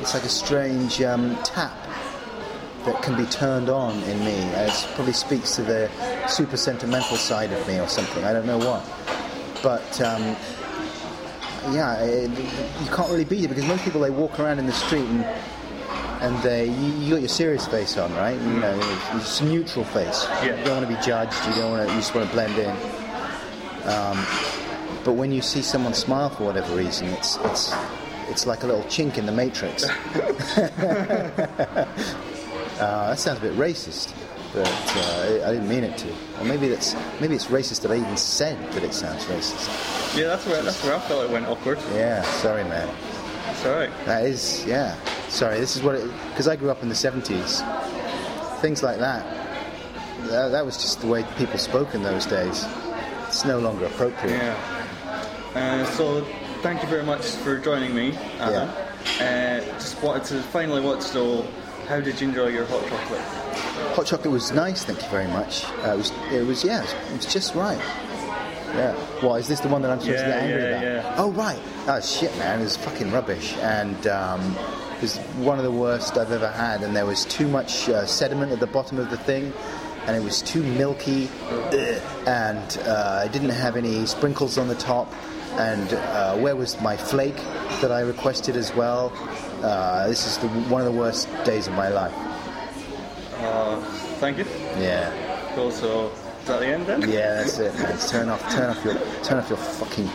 [0.00, 1.72] it's like a strange um, tap
[2.84, 4.32] that can be turned on in me.
[4.34, 5.88] It probably speaks to the
[6.26, 8.24] super sentimental side of me or something.
[8.24, 8.82] I don't know what,
[9.62, 10.00] but.
[10.00, 10.36] Um,
[11.70, 14.72] yeah, it, you can't really beat it because most people they walk around in the
[14.72, 15.24] street and
[16.22, 18.40] and they you, you got your serious face on, right?
[18.40, 20.24] You know, it's, it's a neutral face.
[20.24, 20.58] Yeah.
[20.58, 21.34] You don't want to be judged.
[21.48, 21.94] You don't want to.
[21.94, 22.70] You just want to blend in.
[23.88, 24.24] Um,
[25.04, 27.74] but when you see someone smile for whatever reason, it's it's
[28.28, 29.84] it's like a little chink in the matrix.
[32.78, 34.14] uh, that sounds a bit racist,
[34.52, 36.08] but uh, I, I didn't mean it to.
[36.40, 40.16] Or maybe that's maybe it's racist that I even said that it sounds racist.
[40.16, 41.78] Yeah, that's where that's where I felt it went awkward.
[41.94, 42.88] Yeah, sorry, man.
[43.64, 43.90] Alright.
[44.06, 44.96] That is, yeah.
[45.28, 46.10] Sorry, this is what it.
[46.30, 47.60] Because I grew up in the 70s.
[48.60, 49.24] Things like that,
[50.28, 50.48] that.
[50.48, 52.66] That was just the way people spoke in those days.
[53.28, 54.36] It's no longer appropriate.
[54.36, 55.28] Yeah.
[55.54, 56.22] Uh, so,
[56.62, 58.68] thank you very much for joining me, Adam.
[59.20, 61.46] Uh, just wanted to finally want to know
[61.86, 63.51] how did you enjoy your hot chocolate?
[63.94, 65.64] Hot chocolate was nice, thank you very much.
[65.84, 67.78] Uh, it was, it was, yeah, it was just right.
[68.74, 68.94] Yeah.
[69.20, 70.82] Why is this the one that I'm supposed to get angry yeah, about?
[70.82, 71.14] yeah.
[71.18, 71.60] Oh right.
[71.86, 74.56] Oh shit, man, it was fucking rubbish, and um,
[74.96, 76.82] it was one of the worst I've ever had.
[76.82, 79.52] And there was too much uh, sediment at the bottom of the thing,
[80.06, 81.28] and it was too milky,
[82.26, 85.12] and uh, it didn't have any sprinkles on the top.
[85.58, 87.36] And uh, where was my flake
[87.82, 89.12] that I requested as well?
[89.62, 92.14] Uh, this is the, one of the worst days of my life.
[93.42, 93.80] Uh,
[94.20, 94.44] thank you.
[94.78, 95.52] Yeah.
[95.54, 97.02] Cool, so is that the end then?
[97.02, 97.98] Yeah, that's it, man.
[97.98, 100.06] Turn off, turn off your, turn off your fucking,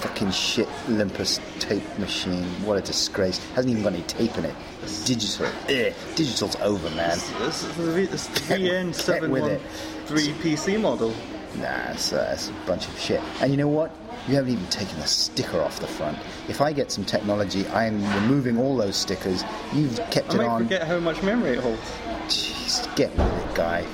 [0.00, 2.44] fucking shit Olympus tape machine.
[2.64, 3.38] What a disgrace!
[3.54, 4.54] Hasn't even got any tape in it.
[4.82, 5.46] It's digital.
[5.46, 5.94] Ugh.
[6.14, 7.18] Digital's over, man.
[7.38, 9.60] This is the, this is the with it.
[10.08, 11.14] VN713 PC model.
[11.58, 13.20] Nah, it's, uh, it's a bunch of shit.
[13.40, 13.90] And you know what?
[14.28, 16.18] You haven't even taken the sticker off the front.
[16.48, 19.44] If I get some technology, I am removing all those stickers.
[19.72, 20.40] You've kept it on.
[20.40, 20.62] I it might on.
[20.64, 21.80] forget how much memory it holds.
[22.26, 23.84] Jeez, get with it, guy.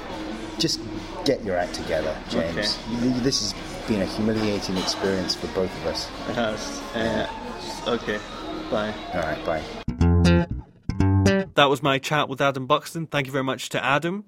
[0.59, 0.81] Just
[1.25, 2.79] get your act together, James.
[2.91, 6.09] You- This has been a humiliating experience for both of us.
[6.31, 6.81] It has.
[6.95, 7.29] Uh,
[7.89, 8.19] okay,
[8.71, 8.93] bye.
[9.13, 9.63] All right, bye.
[11.55, 13.07] That was my chat with Adam Buxton.
[13.07, 14.25] Thank you very much to Adam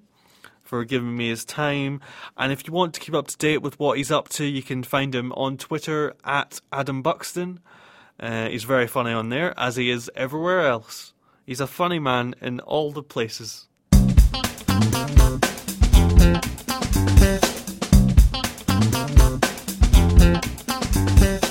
[0.65, 2.01] for giving me his time.
[2.35, 4.63] And if you want to keep up to date with what he's up to, you
[4.63, 7.59] can find him on Twitter at Adam Buxton.
[8.19, 11.13] Uh, he's very funny on there, as he is everywhere else.
[11.45, 13.67] He's a funny man in all the places.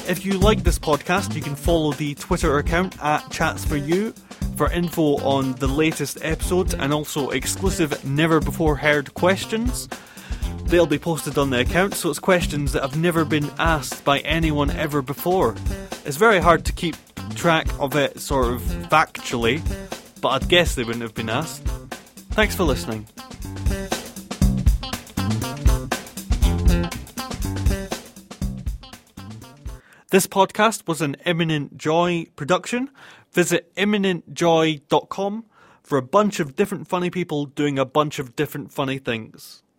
[0.06, 4.14] If you like this podcast, you can follow the Twitter account at Chats for You
[4.56, 9.88] for info on the latest episodes and also exclusive never before heard questions.
[10.66, 14.20] They'll be posted on the account, so it's questions that have never been asked by
[14.20, 15.54] anyone ever before.
[16.04, 16.96] It's very hard to keep
[17.34, 19.62] track of it sort of factually,
[20.20, 21.62] but I'd guess they wouldn't have been asked.
[22.30, 23.06] Thanks for listening.
[30.10, 32.88] This podcast was an Imminent Joy production.
[33.34, 35.44] Visit imminentjoy.com
[35.82, 39.63] for a bunch of different funny people doing a bunch of different funny things.